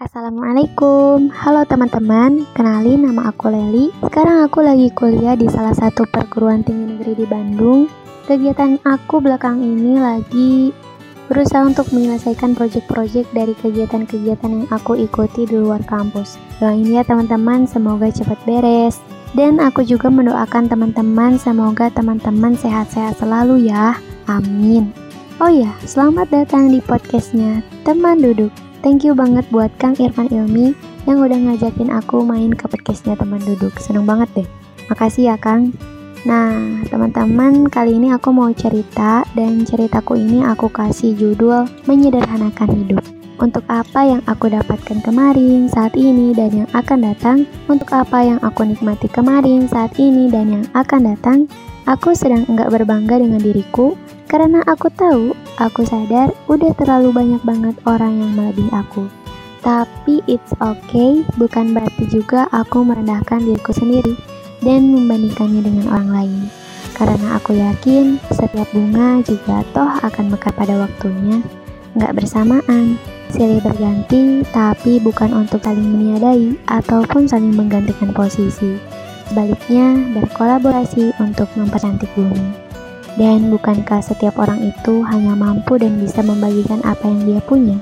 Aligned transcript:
Assalamualaikum, 0.00 1.28
halo 1.28 1.60
teman-teman, 1.68 2.48
kenalin 2.56 3.04
nama 3.04 3.28
aku 3.28 3.52
Leli. 3.52 3.92
Sekarang 4.00 4.48
aku 4.48 4.64
lagi 4.64 4.88
kuliah 4.96 5.36
di 5.36 5.44
salah 5.44 5.76
satu 5.76 6.08
perguruan 6.08 6.64
tinggi 6.64 6.96
negeri 6.96 7.20
di 7.20 7.26
Bandung. 7.28 7.84
Kegiatan 8.24 8.80
aku 8.88 9.20
belakang 9.20 9.60
ini 9.60 10.00
lagi 10.00 10.72
berusaha 11.28 11.68
untuk 11.68 11.92
menyelesaikan 11.92 12.56
proyek-proyek 12.56 13.28
dari 13.36 13.52
kegiatan-kegiatan 13.60 14.64
yang 14.64 14.68
aku 14.72 14.96
ikuti 14.96 15.44
di 15.44 15.60
luar 15.60 15.84
kampus. 15.84 16.40
Doain 16.64 16.88
ya 16.88 17.04
teman-teman, 17.04 17.68
semoga 17.68 18.08
cepat 18.08 18.40
beres. 18.48 19.04
Dan 19.36 19.60
aku 19.60 19.84
juga 19.84 20.08
mendoakan 20.08 20.72
teman-teman, 20.72 21.36
semoga 21.36 21.92
teman-teman 21.92 22.56
sehat-sehat 22.56 23.20
selalu 23.20 23.68
ya, 23.68 24.00
amin. 24.32 24.96
Oh 25.44 25.52
ya, 25.52 25.76
selamat 25.84 26.32
datang 26.32 26.72
di 26.72 26.80
podcastnya 26.80 27.60
Teman 27.84 28.24
Duduk 28.24 28.69
Thank 28.80 29.04
you 29.04 29.12
banget 29.12 29.44
buat 29.52 29.68
Kang 29.76 29.92
Irfan 30.00 30.32
Ilmi 30.32 30.72
yang 31.04 31.20
udah 31.20 31.36
ngajakin 31.36 31.92
aku 31.92 32.24
main 32.24 32.48
ke 32.48 32.64
podcastnya 32.64 33.12
teman 33.12 33.44
duduk. 33.44 33.76
Seneng 33.76 34.08
banget 34.08 34.32
deh. 34.32 34.48
Makasih 34.88 35.28
ya 35.28 35.36
Kang. 35.36 35.76
Nah, 36.24 36.80
teman-teman, 36.88 37.68
kali 37.68 38.00
ini 38.00 38.08
aku 38.08 38.32
mau 38.32 38.48
cerita 38.56 39.24
dan 39.36 39.68
ceritaku 39.68 40.16
ini 40.16 40.40
aku 40.44 40.72
kasih 40.72 41.12
judul 41.12 41.68
Menyederhanakan 41.84 42.68
Hidup. 42.72 43.04
Untuk 43.40 43.64
apa 43.68 44.04
yang 44.04 44.24
aku 44.24 44.52
dapatkan 44.52 45.00
kemarin, 45.00 45.68
saat 45.68 45.96
ini, 45.96 46.36
dan 46.36 46.52
yang 46.64 46.68
akan 46.76 47.04
datang, 47.04 47.48
untuk 47.72 47.88
apa 47.92 48.20
yang 48.20 48.40
aku 48.44 48.68
nikmati 48.68 49.08
kemarin, 49.08 49.64
saat 49.64 49.96
ini, 49.96 50.28
dan 50.28 50.52
yang 50.52 50.64
akan 50.76 51.16
datang, 51.16 51.48
aku 51.88 52.12
sedang 52.12 52.44
enggak 52.52 52.68
berbangga 52.68 53.16
dengan 53.16 53.40
diriku, 53.40 53.96
karena 54.28 54.60
aku 54.68 54.92
tahu, 54.92 55.32
aku 55.60 55.84
sadar 55.84 56.32
udah 56.48 56.72
terlalu 56.80 57.12
banyak 57.12 57.42
banget 57.44 57.76
orang 57.84 58.16
yang 58.16 58.32
melebihi 58.32 58.72
aku. 58.72 59.06
Tapi 59.60 60.24
it's 60.24 60.56
okay, 60.64 61.20
bukan 61.36 61.76
berarti 61.76 62.08
juga 62.08 62.48
aku 62.48 62.80
merendahkan 62.80 63.44
diriku 63.44 63.76
sendiri 63.76 64.16
dan 64.64 64.88
membandingkannya 64.88 65.60
dengan 65.60 65.86
orang 65.92 66.10
lain. 66.10 66.40
Karena 66.96 67.36
aku 67.36 67.60
yakin 67.60 68.16
setiap 68.32 68.68
bunga 68.72 69.20
juga 69.20 69.60
toh 69.76 69.92
akan 70.00 70.32
mekar 70.32 70.56
pada 70.56 70.80
waktunya, 70.80 71.44
nggak 71.92 72.16
bersamaan, 72.16 72.96
silih 73.28 73.60
berganti, 73.60 74.44
tapi 74.48 74.96
bukan 74.96 75.32
untuk 75.36 75.60
saling 75.60 75.84
meniadai 75.84 76.56
ataupun 76.72 77.28
saling 77.28 77.52
menggantikan 77.52 78.16
posisi. 78.16 78.80
Sebaliknya, 79.28 79.94
berkolaborasi 80.16 81.14
untuk 81.20 81.46
mempercantik 81.54 82.08
bumi. 82.16 82.69
Dan 83.18 83.50
bukankah 83.50 84.02
setiap 84.02 84.38
orang 84.38 84.62
itu 84.70 85.02
hanya 85.06 85.34
mampu 85.34 85.78
dan 85.80 85.98
bisa 85.98 86.22
membagikan 86.22 86.78
apa 86.86 87.06
yang 87.06 87.22
dia 87.26 87.40
punya? 87.42 87.78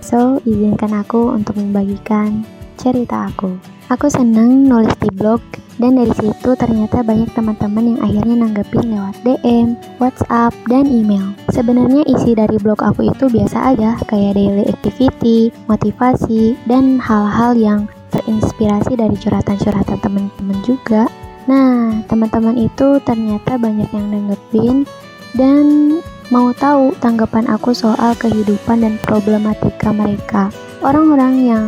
So, 0.00 0.40
izinkan 0.44 0.96
aku 0.96 1.32
untuk 1.32 1.60
membagikan 1.60 2.44
cerita 2.80 3.30
aku. 3.30 3.56
Aku 3.92 4.08
seneng 4.08 4.64
nulis 4.64 4.94
di 4.98 5.12
blog 5.12 5.44
dan 5.76 6.00
dari 6.00 6.12
situ 6.16 6.56
ternyata 6.56 7.04
banyak 7.04 7.28
teman-teman 7.36 7.96
yang 7.96 8.00
akhirnya 8.00 8.36
nanggepin 8.40 8.86
lewat 8.92 9.14
DM, 9.24 9.76
WhatsApp, 10.00 10.52
dan 10.68 10.88
email. 10.88 11.32
Sebenarnya 11.52 12.06
isi 12.08 12.32
dari 12.32 12.56
blog 12.56 12.80
aku 12.80 13.08
itu 13.08 13.28
biasa 13.28 13.76
aja, 13.76 13.98
kayak 14.08 14.36
daily 14.36 14.64
activity, 14.68 15.52
motivasi, 15.68 16.56
dan 16.64 16.96
hal-hal 17.02 17.52
yang 17.52 17.80
terinspirasi 18.12 18.96
dari 18.96 19.16
curhatan-curhatan 19.16 19.98
teman-teman 20.00 20.58
juga. 20.64 21.08
Nah, 21.50 22.02
teman-teman 22.06 22.54
itu 22.54 23.02
ternyata 23.02 23.58
banyak 23.58 23.90
yang 23.90 24.06
nanggepin 24.14 24.86
dan 25.34 25.98
mau 26.30 26.54
tahu 26.54 26.94
tanggapan 27.02 27.50
aku 27.50 27.74
soal 27.74 28.14
kehidupan 28.14 28.86
dan 28.86 28.94
problematika 29.02 29.90
mereka. 29.90 30.54
Orang-orang 30.82 31.34
yang 31.46 31.66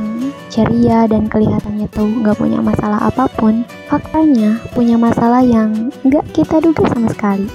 ceria 0.51 1.07
dan 1.07 1.31
kelihatannya 1.31 1.87
tuh 1.91 2.07
nggak 2.07 2.39
punya 2.39 2.59
masalah 2.63 3.11
apa 3.11 3.27
pun, 3.35 3.63
faktanya 3.91 4.59
punya 4.75 4.99
masalah 4.99 5.43
yang 5.43 5.91
nggak 6.07 6.27
kita 6.35 6.63
duga 6.63 6.87
sama 6.91 7.11
sekali. 7.11 7.47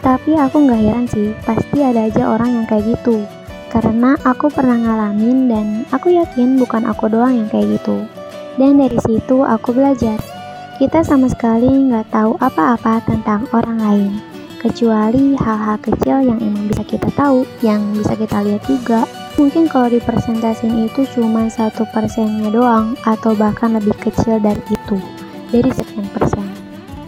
Tapi 0.00 0.32
aku 0.36 0.64
nggak 0.64 0.80
heran 0.80 1.06
sih, 1.08 1.36
pasti 1.44 1.84
ada 1.84 2.08
aja 2.08 2.24
orang 2.32 2.56
yang 2.56 2.66
kayak 2.68 2.96
gitu. 2.96 3.20
Karena 3.68 4.16
aku 4.24 4.48
pernah 4.50 4.76
ngalamin 4.76 5.38
dan 5.46 5.66
aku 5.92 6.16
yakin 6.16 6.56
bukan 6.56 6.88
aku 6.88 7.06
doang 7.12 7.36
yang 7.36 7.48
kayak 7.52 7.80
gitu. 7.80 8.08
Dan 8.56 8.80
dari 8.80 8.98
situ 9.00 9.44
aku 9.44 9.72
belajar 9.72 10.20
kita 10.80 11.04
sama 11.04 11.28
sekali 11.28 11.68
nggak 11.68 12.08
tahu 12.08 12.40
apa-apa 12.40 13.04
tentang 13.04 13.44
orang 13.52 13.76
lain, 13.84 14.12
kecuali 14.64 15.36
hal-hal 15.36 15.76
kecil 15.76 16.24
yang 16.24 16.40
emang 16.40 16.72
bisa 16.72 16.80
kita 16.88 17.12
tahu, 17.12 17.44
yang 17.60 17.84
bisa 17.92 18.16
kita 18.16 18.40
lihat 18.40 18.64
juga. 18.64 19.04
Mungkin 19.36 19.68
kalau 19.68 19.92
dipresentasin 19.92 20.88
itu 20.88 21.04
cuma 21.12 21.52
satu 21.52 21.84
persennya 21.92 22.48
doang, 22.48 22.96
atau 23.04 23.36
bahkan 23.36 23.76
lebih 23.76 23.92
kecil 24.00 24.40
dari 24.40 24.64
itu, 24.72 24.96
dari 25.52 25.68
sekian 25.68 26.08
persen. 26.16 26.48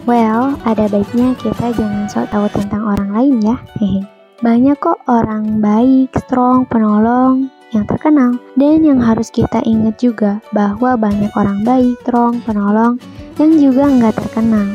Well, 0.05 0.53
ada 0.69 0.85
baiknya 0.85 1.33
kita 1.41 1.73
jangan 1.73 2.05
sok 2.05 2.29
tahu 2.29 2.45
tentang 2.53 2.85
orang 2.85 3.09
lain 3.09 3.41
ya, 3.41 3.57
hehe. 3.81 4.05
Banyak 4.45 4.77
kok 4.77 5.01
orang 5.09 5.65
baik, 5.65 6.13
strong, 6.13 6.69
penolong, 6.69 7.49
yang 7.73 7.89
terkenal. 7.89 8.37
Dan 8.53 8.85
yang 8.85 9.01
harus 9.01 9.33
kita 9.33 9.59
ingat 9.65 9.97
juga 9.97 10.39
bahwa 10.53 10.95
banyak 10.95 11.33
orang 11.33 11.65
baik, 11.65 11.97
strong, 12.05 12.39
penolong 12.45 13.01
yang 13.41 13.57
juga 13.57 13.89
nggak 13.89 14.15
terkenal. 14.15 14.69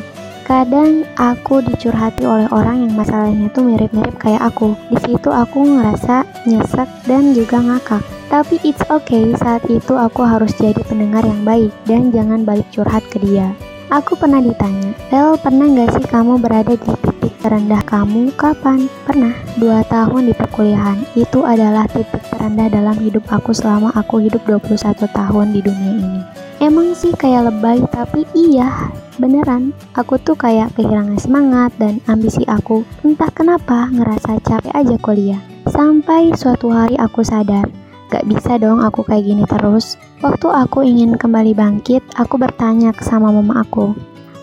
Kadang 0.49 1.05
aku 1.21 1.61
dicurhati 1.61 2.25
oleh 2.25 2.49
orang 2.49 2.89
yang 2.89 2.97
masalahnya 2.97 3.53
tuh 3.53 3.69
mirip-mirip 3.69 4.17
kayak 4.17 4.49
aku. 4.49 4.73
Di 4.89 4.97
situ 5.05 5.29
aku 5.29 5.61
ngerasa 5.61 6.25
nyesek 6.49 6.89
dan 7.05 7.37
juga 7.37 7.61
ngakak. 7.61 8.01
Tapi 8.33 8.57
it's 8.65 8.81
okay, 8.89 9.37
saat 9.37 9.61
itu 9.69 9.93
aku 9.93 10.25
harus 10.25 10.53
jadi 10.57 10.81
pendengar 10.89 11.21
yang 11.25 11.45
baik 11.45 11.73
dan 11.85 12.09
jangan 12.13 12.49
balik 12.49 12.65
curhat 12.73 13.05
ke 13.13 13.21
dia. 13.21 13.53
Aku 13.89 14.21
pernah 14.21 14.41
ditanya, 14.45 14.93
El 15.09 15.41
pernah 15.41 15.65
gak 15.65 15.97
sih 15.97 16.05
kamu 16.09 16.37
berada 16.37 16.77
di 16.77 16.93
terendah 17.41 17.83
kamu? 17.87 18.31
Kapan? 18.35 18.91
Pernah. 19.07 19.35
Dua 19.59 19.83
tahun 19.87 20.31
di 20.31 20.35
perkuliahan. 20.35 21.03
Itu 21.15 21.43
adalah 21.43 21.87
titik 21.91 22.23
terendah 22.31 22.69
dalam 22.71 22.99
hidup 22.99 23.25
aku 23.31 23.55
selama 23.55 23.95
aku 23.95 24.23
hidup 24.23 24.43
21 24.47 25.09
tahun 25.11 25.47
di 25.55 25.61
dunia 25.63 25.93
ini. 25.99 26.21
Emang 26.59 26.91
sih 26.91 27.15
kayak 27.15 27.55
lebay, 27.55 27.79
tapi 27.95 28.27
iya, 28.35 28.91
beneran. 29.23 29.71
Aku 29.95 30.19
tuh 30.19 30.35
kayak 30.35 30.75
kehilangan 30.75 31.19
semangat 31.23 31.71
dan 31.79 32.03
ambisi 32.11 32.43
aku. 32.51 32.83
Entah 33.07 33.31
kenapa 33.31 33.87
ngerasa 33.95 34.43
capek 34.43 34.75
aja 34.75 34.97
kuliah. 34.99 35.43
Sampai 35.71 36.35
suatu 36.35 36.75
hari 36.75 36.99
aku 36.99 37.23
sadar, 37.23 37.71
gak 38.11 38.27
bisa 38.27 38.59
dong 38.59 38.83
aku 38.83 39.07
kayak 39.07 39.23
gini 39.23 39.45
terus. 39.47 39.95
Waktu 40.19 40.51
aku 40.51 40.83
ingin 40.83 41.15
kembali 41.15 41.55
bangkit, 41.55 42.03
aku 42.19 42.41
bertanya 42.43 42.91
sama 42.99 43.31
mama 43.31 43.63
aku. 43.63 43.95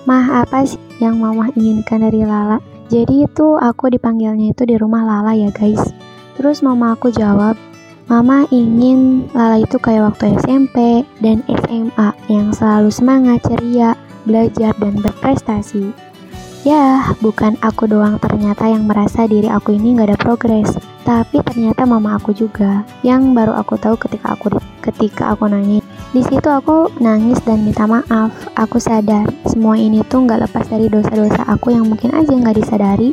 Mah, 0.08 0.46
apa 0.46 0.64
sih 0.64 0.80
yang 1.04 1.20
mama 1.20 1.52
inginkan 1.58 2.06
dari 2.06 2.24
Lala? 2.24 2.75
Jadi 2.90 3.26
itu 3.26 3.58
aku 3.58 3.90
dipanggilnya 3.90 4.54
itu 4.54 4.64
di 4.66 4.76
rumah 4.78 5.02
Lala 5.02 5.34
ya 5.34 5.50
guys. 5.50 5.82
Terus 6.36 6.62
mama 6.62 6.94
aku 6.94 7.10
jawab, 7.10 7.58
Mama 8.06 8.46
ingin 8.54 9.26
Lala 9.34 9.66
itu 9.66 9.82
kayak 9.82 10.14
waktu 10.14 10.38
SMP 10.46 11.02
dan 11.26 11.42
SMA 11.50 12.14
yang 12.30 12.54
selalu 12.54 12.94
semangat, 12.94 13.42
ceria, 13.50 13.98
belajar, 14.30 14.78
dan 14.78 15.02
berprestasi. 15.02 15.90
Ya, 16.62 17.02
bukan 17.18 17.58
aku 17.66 17.90
doang 17.90 18.22
ternyata 18.22 18.70
yang 18.70 18.86
merasa 18.86 19.26
diri 19.26 19.50
aku 19.50 19.74
ini 19.74 19.98
gak 19.98 20.14
ada 20.14 20.18
progres, 20.22 20.78
tapi 21.02 21.42
ternyata 21.42 21.86
mama 21.90 22.22
aku 22.22 22.30
juga 22.30 22.86
yang 23.02 23.34
baru 23.34 23.58
aku 23.58 23.74
tahu 23.78 23.98
ketika 23.98 24.38
aku 24.38 24.54
ketika 24.86 25.34
aku 25.34 25.50
nangis. 25.50 25.82
Di 26.16 26.24
situ 26.24 26.48
aku 26.48 26.88
nangis 27.04 27.44
dan 27.44 27.68
minta 27.68 27.84
maaf. 27.84 28.32
Aku 28.56 28.80
sadar 28.80 29.28
semua 29.44 29.76
ini 29.76 30.00
tuh 30.08 30.24
nggak 30.24 30.48
lepas 30.48 30.64
dari 30.72 30.88
dosa-dosa 30.88 31.44
aku 31.44 31.76
yang 31.76 31.92
mungkin 31.92 32.16
aja 32.16 32.32
nggak 32.32 32.56
disadari 32.56 33.12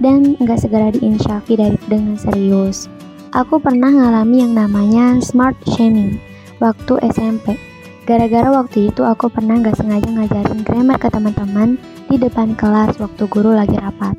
dan 0.00 0.32
nggak 0.40 0.56
segera 0.56 0.88
diinsyafi 0.88 1.60
dari 1.60 1.76
dengan 1.92 2.16
serius. 2.16 2.88
Aku 3.36 3.60
pernah 3.60 3.92
ngalami 3.92 4.48
yang 4.48 4.56
namanya 4.56 5.20
smart 5.20 5.60
shaming 5.76 6.16
waktu 6.56 6.96
SMP. 7.12 7.60
Gara-gara 8.08 8.48
waktu 8.48 8.88
itu 8.88 9.04
aku 9.04 9.28
pernah 9.28 9.60
gak 9.60 9.76
sengaja 9.76 10.08
ngajarin 10.08 10.64
grammar 10.64 10.96
ke 10.96 11.12
teman-teman 11.12 11.76
di 12.08 12.16
depan 12.16 12.56
kelas 12.56 12.96
waktu 12.96 13.28
guru 13.28 13.52
lagi 13.52 13.76
rapat. 13.76 14.16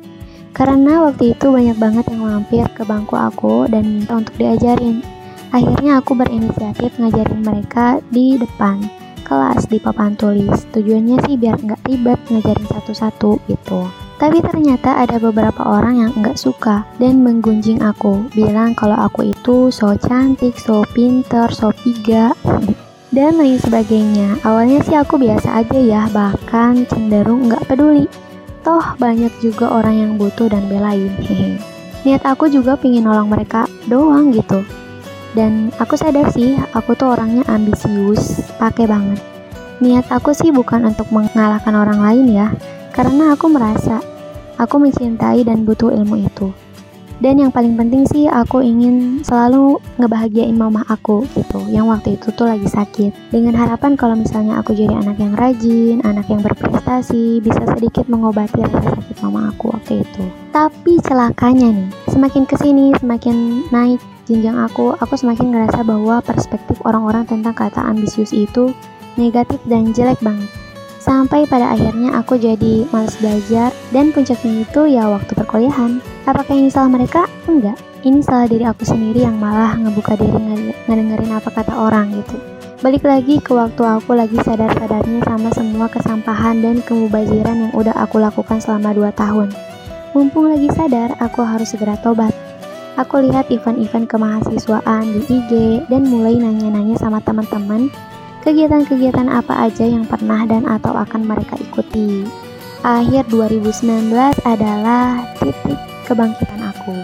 Karena 0.54 1.10
waktu 1.10 1.34
itu 1.34 1.50
banyak 1.50 1.74
banget 1.74 2.06
yang 2.14 2.22
mampir 2.22 2.62
ke 2.78 2.86
bangku 2.86 3.18
aku 3.18 3.66
dan 3.66 3.82
minta 3.90 4.22
untuk 4.22 4.38
diajarin. 4.38 5.02
Akhirnya 5.50 5.98
aku 5.98 6.14
berinisiatif 6.14 6.94
ngajarin 6.98 7.42
mereka 7.42 7.98
di 8.10 8.38
depan 8.38 9.00
kelas 9.30 9.70
di 9.70 9.78
papan 9.78 10.18
tulis. 10.18 10.66
Tujuannya 10.74 11.22
sih 11.22 11.38
biar 11.38 11.62
nggak 11.62 11.86
ribet 11.86 12.18
ngajarin 12.30 12.66
satu-satu 12.66 13.38
gitu. 13.46 13.86
Tapi 14.20 14.44
ternyata 14.44 15.00
ada 15.00 15.16
beberapa 15.16 15.64
orang 15.64 16.04
yang 16.04 16.12
enggak 16.12 16.36
suka 16.36 16.84
dan 17.00 17.24
menggunjing 17.24 17.80
aku, 17.80 18.28
bilang 18.36 18.76
kalau 18.76 18.92
aku 18.92 19.32
itu 19.32 19.72
so 19.72 19.96
cantik, 19.96 20.60
so 20.60 20.84
pinter, 20.92 21.48
so 21.48 21.72
piga, 21.72 22.36
dan 23.16 23.40
lain 23.40 23.56
sebagainya. 23.56 24.36
Awalnya 24.44 24.84
sih 24.84 24.98
aku 24.98 25.16
biasa 25.16 25.64
aja 25.64 25.78
ya, 25.80 26.02
bahkan 26.12 26.84
cenderung 26.84 27.48
enggak 27.48 27.64
peduli. 27.64 28.04
Toh 28.60 28.84
banyak 29.00 29.32
juga 29.40 29.72
orang 29.72 29.96
yang 29.96 30.12
butuh 30.20 30.52
dan 30.52 30.68
belain. 30.68 31.16
Niat 32.04 32.20
aku 32.28 32.52
juga 32.52 32.76
pingin 32.76 33.08
nolong 33.08 33.32
mereka 33.32 33.64
doang 33.88 34.36
gitu. 34.36 34.60
Dan 35.34 35.70
aku 35.78 35.94
sadar 35.94 36.26
sih, 36.34 36.58
aku 36.74 36.98
tuh 36.98 37.14
orangnya 37.14 37.46
ambisius, 37.46 38.42
pakai 38.58 38.90
banget. 38.90 39.22
Niat 39.78 40.10
aku 40.10 40.34
sih 40.34 40.50
bukan 40.50 40.84
untuk 40.84 41.08
mengalahkan 41.14 41.72
orang 41.72 42.02
lain 42.02 42.26
ya, 42.34 42.48
karena 42.92 43.32
aku 43.32 43.46
merasa 43.48 44.02
aku 44.58 44.76
mencintai 44.76 45.46
dan 45.46 45.62
butuh 45.62 45.94
ilmu 45.94 46.26
itu. 46.26 46.50
Dan 47.20 47.36
yang 47.36 47.52
paling 47.52 47.76
penting 47.76 48.08
sih 48.08 48.24
aku 48.32 48.64
ingin 48.64 49.20
selalu 49.20 49.76
ngebahagiain 50.00 50.56
mama 50.56 50.80
aku 50.88 51.28
gitu 51.36 51.60
Yang 51.68 51.86
waktu 51.92 52.08
itu 52.16 52.32
tuh 52.32 52.48
lagi 52.48 52.64
sakit 52.64 53.12
Dengan 53.28 53.60
harapan 53.60 53.92
kalau 53.92 54.16
misalnya 54.16 54.56
aku 54.56 54.72
jadi 54.72 54.96
anak 54.96 55.20
yang 55.20 55.36
rajin, 55.36 56.00
anak 56.00 56.24
yang 56.32 56.40
berprestasi 56.40 57.44
Bisa 57.44 57.60
sedikit 57.76 58.08
mengobati 58.08 58.64
rasa 58.64 58.96
sakit 58.96 59.20
mama 59.20 59.52
aku 59.52 59.68
waktu 59.68 60.00
itu 60.00 60.24
Tapi 60.48 60.96
celakanya 61.04 61.68
nih, 61.76 61.88
semakin 62.08 62.48
ke 62.48 62.56
sini 62.56 62.96
semakin 62.96 63.68
naik 63.68 64.00
jenjang 64.30 64.54
aku 64.54 64.94
Aku 65.02 65.18
semakin 65.18 65.50
ngerasa 65.50 65.82
bahwa 65.82 66.22
perspektif 66.22 66.78
orang-orang 66.86 67.26
tentang 67.26 67.58
kata 67.58 67.82
ambisius 67.82 68.30
itu 68.30 68.70
negatif 69.18 69.58
dan 69.66 69.90
jelek 69.90 70.22
banget 70.22 70.46
Sampai 71.00 71.48
pada 71.48 71.72
akhirnya 71.72 72.12
aku 72.20 72.36
jadi 72.36 72.84
males 72.92 73.16
belajar 73.18 73.72
dan 73.88 74.12
puncaknya 74.12 74.68
itu 74.68 74.84
ya 74.84 75.08
waktu 75.08 75.32
perkuliahan. 75.32 75.96
Apakah 76.28 76.52
ini 76.52 76.68
salah 76.68 76.92
mereka? 76.92 77.24
Enggak. 77.48 77.80
Ini 78.04 78.20
salah 78.20 78.44
diri 78.44 78.68
aku 78.68 78.84
sendiri 78.84 79.24
yang 79.24 79.40
malah 79.40 79.80
ngebuka 79.80 80.20
diri 80.20 80.36
ngedengerin 80.84 81.32
apa 81.32 81.48
kata 81.48 81.72
orang 81.72 82.12
gitu. 82.20 82.36
Balik 82.84 83.04
lagi 83.04 83.40
ke 83.40 83.52
waktu 83.52 83.80
aku 83.80 84.12
lagi 84.12 84.36
sadar-sadarnya 84.40 85.24
sama 85.24 85.48
semua 85.52 85.88
kesampahan 85.88 86.64
dan 86.64 86.84
kemubaziran 86.84 87.68
yang 87.68 87.72
udah 87.72 87.92
aku 87.96 88.20
lakukan 88.20 88.60
selama 88.60 88.92
2 88.92 89.12
tahun. 89.16 89.48
Mumpung 90.12 90.52
lagi 90.52 90.68
sadar, 90.72 91.16
aku 91.20 91.44
harus 91.44 91.72
segera 91.72 91.96
tobat. 92.00 92.32
Aku 92.98 93.22
lihat 93.22 93.46
event-event 93.54 94.10
kemahasiswaan 94.10 95.06
di 95.14 95.20
IG 95.30 95.50
dan 95.86 96.10
mulai 96.10 96.34
nanya-nanya 96.34 96.98
sama 96.98 97.22
teman-teman 97.22 97.92
kegiatan-kegiatan 98.42 99.28
apa 99.28 99.68
aja 99.68 99.84
yang 99.84 100.08
pernah 100.08 100.48
dan 100.48 100.64
atau 100.64 100.96
akan 100.96 101.28
mereka 101.28 101.54
ikuti. 101.60 102.24
Akhir 102.80 103.28
2019 103.28 104.10
adalah 104.48 105.20
titik 105.36 105.76
kebangkitan 106.08 106.60
aku. 106.66 106.96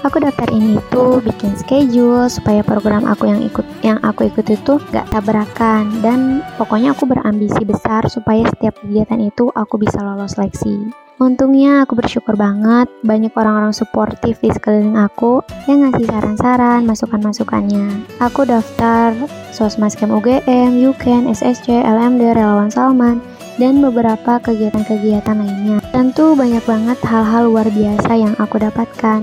aku 0.00 0.16
daftar 0.22 0.48
ini 0.48 0.80
tuh 0.88 1.20
bikin 1.20 1.52
schedule 1.60 2.24
supaya 2.32 2.64
program 2.64 3.04
aku 3.04 3.28
yang 3.28 3.44
ikut 3.44 3.66
yang 3.84 4.00
aku 4.00 4.32
ikut 4.32 4.48
itu 4.48 4.80
gak 4.94 5.04
tabrakan 5.12 5.92
dan 6.00 6.40
pokoknya 6.56 6.96
aku 6.96 7.04
berambisi 7.04 7.60
besar 7.68 8.08
supaya 8.08 8.48
setiap 8.48 8.80
kegiatan 8.80 9.20
itu 9.20 9.52
aku 9.52 9.76
bisa 9.76 10.00
lolos 10.00 10.38
seleksi. 10.38 11.09
Untungnya 11.20 11.84
aku 11.84 12.00
bersyukur 12.00 12.32
banget 12.32 12.88
banyak 13.04 13.28
orang-orang 13.36 13.76
suportif 13.76 14.40
di 14.40 14.48
sekeliling 14.48 14.96
aku 14.96 15.44
yang 15.68 15.84
ngasih 15.84 16.08
saran-saran, 16.08 16.88
masukan-masukannya. 16.88 18.08
Aku 18.24 18.48
daftar 18.48 19.12
Sosmaskem 19.52 20.08
UGM, 20.16 20.80
UKN, 20.80 21.28
SSC, 21.28 21.84
LMD, 21.84 22.32
Relawan 22.32 22.72
Salman, 22.72 23.20
dan 23.60 23.84
beberapa 23.84 24.40
kegiatan-kegiatan 24.40 25.36
lainnya. 25.36 25.84
Tentu 25.92 26.32
banyak 26.32 26.64
banget 26.64 26.96
hal-hal 27.04 27.52
luar 27.52 27.68
biasa 27.68 28.16
yang 28.16 28.32
aku 28.40 28.56
dapatkan. 28.56 29.20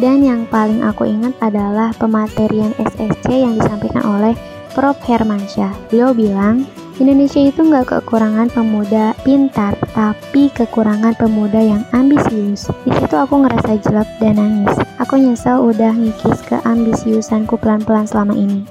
Dan 0.00 0.24
yang 0.24 0.48
paling 0.48 0.80
aku 0.80 1.04
ingat 1.04 1.36
adalah 1.44 1.92
pematerian 2.00 2.72
SSC 2.80 3.44
yang 3.44 3.60
disampaikan 3.60 4.00
oleh 4.00 4.32
Prof. 4.72 4.96
Hermansyah. 5.04 5.92
Beliau 5.92 6.16
bilang, 6.16 6.64
Indonesia 6.94 7.42
itu 7.42 7.58
nggak 7.58 7.90
kekurangan 7.90 8.54
pemuda 8.54 9.18
pintar, 9.26 9.74
tapi 9.98 10.46
kekurangan 10.54 11.18
pemuda 11.18 11.58
yang 11.58 11.82
ambisius. 11.90 12.70
Di 12.86 12.94
situ 12.94 13.18
aku 13.18 13.42
ngerasa 13.42 13.82
jelek 13.82 14.06
dan 14.22 14.38
nangis. 14.38 14.78
Aku 15.02 15.18
nyesel 15.18 15.58
udah 15.58 15.90
ngikis 15.90 16.46
ke 16.46 16.54
ambisiusanku 16.62 17.58
pelan-pelan 17.58 18.06
selama 18.06 18.38
ini. 18.38 18.62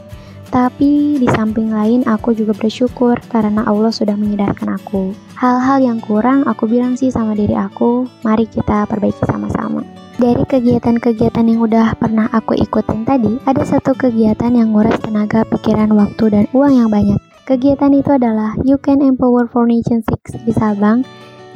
Tapi 0.48 1.20
di 1.20 1.28
samping 1.36 1.75
lain 1.75 2.08
aku 2.08 2.31
juga 2.31 2.56
bersyukur 2.56 3.20
karena 3.28 3.68
Allah 3.68 3.92
sudah 3.92 4.16
menyadarkan 4.16 4.80
aku. 4.80 5.12
Hal-hal 5.36 5.84
yang 5.84 6.00
kurang 6.00 6.48
aku 6.48 6.64
bilang 6.64 6.96
sih 6.96 7.12
sama 7.12 7.36
diri 7.36 7.60
aku, 7.60 8.08
mari 8.24 8.48
kita 8.48 8.88
perbaiki 8.88 9.26
sama-sama. 9.28 9.84
Dari 10.16 10.48
kegiatan-kegiatan 10.48 11.44
yang 11.44 11.60
udah 11.60 12.00
pernah 12.00 12.31
aku 12.31 12.56
ikutin 12.56 13.04
tadi, 13.04 13.36
ada 13.44 13.68
satu 13.68 13.92
kegiatan 13.98 14.56
yang 14.56 14.72
nguras 14.72 14.96
tenaga, 15.04 15.44
pikiran, 15.44 15.92
waktu, 15.92 16.31
dan 16.31 16.46
uang 16.56 16.72
yang 16.72 16.88
banyak. 16.88 17.19
Kegiatan 17.44 17.92
itu 17.92 18.07
adalah 18.07 18.56
You 18.63 18.80
Can 18.80 19.04
Empower 19.04 19.51
for 19.51 19.68
Nation 19.68 20.00
6 20.00 20.48
di 20.48 20.56
Sabang. 20.56 21.04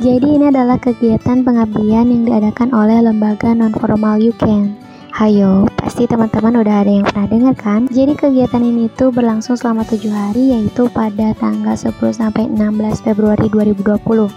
Jadi 0.04 0.36
ini 0.36 0.52
adalah 0.52 0.76
kegiatan 0.76 1.48
pengabdian 1.48 2.12
yang 2.12 2.28
diadakan 2.28 2.76
oleh 2.76 3.00
lembaga 3.00 3.56
non-formal 3.56 4.20
You 4.20 4.36
Can. 4.36 4.76
Hayo, 5.16 5.64
pasti 5.80 6.04
teman-teman 6.04 6.60
udah 6.60 6.84
ada 6.84 6.92
yang 6.92 7.08
pernah 7.08 7.32
dengar 7.32 7.56
kan? 7.56 7.88
Jadi 7.88 8.20
kegiatan 8.20 8.68
ini 8.68 8.92
tuh 9.00 9.16
berlangsung 9.16 9.56
selama 9.56 9.88
7 9.88 10.12
hari 10.12 10.52
yaitu 10.52 10.92
pada 10.92 11.32
tanggal 11.40 11.80
10 11.80 11.96
sampai 12.12 12.52
16 12.52 13.08
Februari 13.08 13.48
2020. 13.48 14.28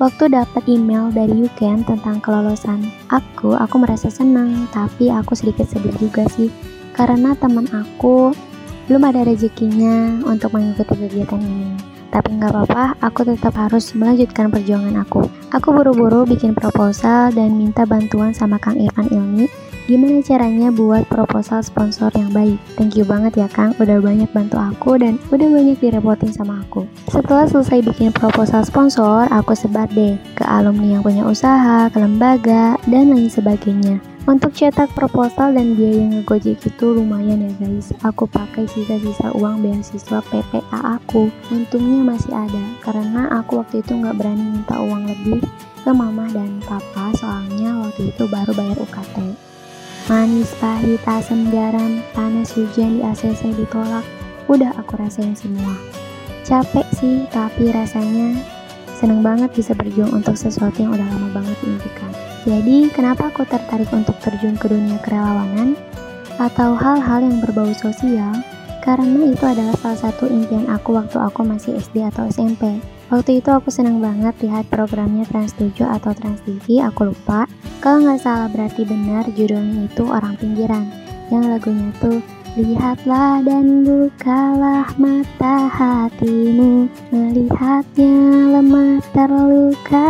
Waktu 0.00 0.24
dapat 0.32 0.64
email 0.64 1.12
dari 1.12 1.44
UCAN 1.44 1.84
tentang 1.84 2.24
kelolosan 2.24 2.88
aku, 3.12 3.52
aku 3.52 3.76
merasa 3.76 4.08
senang, 4.08 4.64
tapi 4.72 5.12
aku 5.12 5.36
sedikit 5.36 5.68
sedih 5.68 5.92
juga 6.00 6.24
sih. 6.32 6.48
Karena 6.96 7.36
teman 7.36 7.68
aku 7.68 8.32
belum 8.86 9.02
ada 9.02 9.26
rezekinya 9.26 10.22
untuk 10.26 10.54
mengikuti 10.54 10.94
kegiatan 10.94 11.42
ini. 11.42 11.74
Tapi 12.10 12.38
nggak 12.38 12.54
apa-apa, 12.54 12.96
aku 13.02 13.26
tetap 13.26 13.58
harus 13.58 13.92
melanjutkan 13.92 14.48
perjuangan 14.48 15.02
aku. 15.02 15.26
Aku 15.52 15.74
buru-buru 15.74 16.24
bikin 16.24 16.54
proposal 16.54 17.34
dan 17.34 17.58
minta 17.58 17.82
bantuan 17.82 18.32
sama 18.32 18.56
Kang 18.62 18.78
Irfan 18.78 19.10
Ilmi 19.10 19.66
gimana 19.86 20.18
caranya 20.18 20.74
buat 20.74 21.06
proposal 21.06 21.62
sponsor 21.62 22.10
yang 22.18 22.34
baik. 22.34 22.58
Thank 22.74 22.98
you 22.98 23.06
banget 23.06 23.38
ya 23.38 23.46
Kang, 23.46 23.70
udah 23.78 24.02
banyak 24.02 24.26
bantu 24.34 24.58
aku 24.58 24.98
dan 24.98 25.14
udah 25.30 25.46
banyak 25.46 25.78
direpotin 25.78 26.34
sama 26.34 26.66
aku. 26.66 26.90
Setelah 27.06 27.46
selesai 27.46 27.86
bikin 27.86 28.10
proposal 28.10 28.66
sponsor, 28.66 29.30
aku 29.30 29.54
sebar 29.54 29.86
deh 29.94 30.18
ke 30.34 30.42
alumni 30.42 30.98
yang 30.98 31.02
punya 31.06 31.22
usaha, 31.22 31.86
ke 31.86 31.98
lembaga, 32.02 32.74
dan 32.90 33.14
lain 33.14 33.30
sebagainya. 33.30 34.02
Untuk 34.26 34.58
cetak 34.58 34.90
proposal 34.90 35.54
dan 35.54 35.78
biaya 35.78 36.02
ngegojek 36.10 36.58
itu 36.58 36.86
lumayan 36.98 37.46
ya 37.46 37.52
guys. 37.62 37.94
Aku 38.02 38.26
pakai 38.26 38.66
sisa-sisa 38.66 39.30
uang 39.38 39.62
beasiswa 39.62 40.18
PPA 40.18 40.98
aku. 40.98 41.30
Untungnya 41.54 42.02
masih 42.02 42.34
ada 42.34 42.64
karena 42.82 43.30
aku 43.30 43.62
waktu 43.62 43.86
itu 43.86 43.94
nggak 43.94 44.18
berani 44.18 44.42
minta 44.58 44.82
uang 44.82 45.06
lebih 45.06 45.46
ke 45.86 45.90
mama 45.94 46.26
dan 46.34 46.58
papa 46.66 47.14
soalnya 47.14 47.78
waktu 47.86 48.10
itu 48.10 48.26
baru 48.26 48.50
bayar 48.50 48.74
UKT. 48.82 49.16
Manis, 50.10 50.50
pahit, 50.58 50.98
asam, 51.06 51.46
garam, 51.54 52.02
panas, 52.10 52.50
hujan 52.58 52.98
di 52.98 53.00
ACC 53.06 53.54
ditolak. 53.54 54.02
Udah 54.50 54.74
aku 54.74 54.98
rasain 54.98 55.38
semua. 55.38 55.78
Capek 56.42 56.86
sih, 56.98 57.30
tapi 57.30 57.70
rasanya 57.70 58.42
seneng 58.98 59.22
banget 59.22 59.54
bisa 59.54 59.70
berjuang 59.70 60.10
untuk 60.10 60.34
sesuatu 60.34 60.82
yang 60.82 60.98
udah 60.98 61.06
lama 61.14 61.30
banget 61.30 61.54
diimpikan. 61.62 62.15
Jadi, 62.46 62.94
kenapa 62.94 63.34
aku 63.34 63.42
tertarik 63.42 63.90
untuk 63.90 64.14
terjun 64.22 64.54
ke 64.54 64.70
dunia 64.70 65.02
kerelawanan 65.02 65.74
atau 66.38 66.78
hal-hal 66.78 67.26
yang 67.26 67.42
berbau 67.42 67.74
sosial? 67.74 68.30
Karena 68.86 69.34
itu 69.34 69.42
adalah 69.42 69.74
salah 69.82 69.98
satu 69.98 70.30
impian 70.30 70.70
aku 70.70 70.94
waktu 70.94 71.18
aku 71.18 71.42
masih 71.42 71.74
SD 71.74 72.06
atau 72.06 72.30
SMP. 72.30 72.78
Waktu 73.10 73.42
itu 73.42 73.50
aku 73.50 73.66
senang 73.74 73.98
banget 73.98 74.38
lihat 74.46 74.70
programnya 74.70 75.26
Trans 75.26 75.58
7 75.58 75.74
atau 75.90 76.14
Trans 76.14 76.38
TV, 76.46 76.78
aku 76.78 77.10
lupa. 77.10 77.50
Kalau 77.82 78.06
nggak 78.06 78.22
salah 78.22 78.46
berarti 78.46 78.86
benar 78.86 79.26
judulnya 79.34 79.90
itu 79.90 80.06
Orang 80.06 80.38
Pinggiran. 80.38 80.86
Yang 81.34 81.44
lagunya 81.50 81.90
tuh 81.98 82.22
Lihatlah 82.56 83.44
dan 83.44 83.84
bukalah 83.84 84.88
mata 84.96 85.68
hatimu 85.68 86.88
Melihatnya 87.12 88.16
lemah 88.56 89.04
terluka 89.12 90.08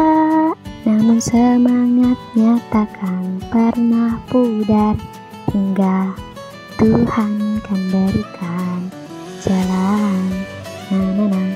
namun 0.87 1.19
semangatnya 1.19 2.62
takkan 2.71 3.43
pernah 3.50 4.23
pudar. 4.31 4.95
Hingga 5.50 6.14
Tuhan 6.78 7.59
kan 7.66 7.81
berikan 7.90 8.87
jalan. 9.43 10.23
Nah, 10.95 11.11
nah, 11.19 11.26
nah. 11.26 11.50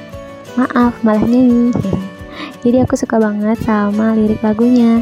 Maaf, 0.58 0.98
malah 1.06 1.22
nyanyi. 1.22 1.70
Jadi 2.66 2.82
aku 2.82 2.98
suka 2.98 3.22
banget 3.22 3.62
sama 3.62 4.18
lirik 4.18 4.42
lagunya. 4.42 4.98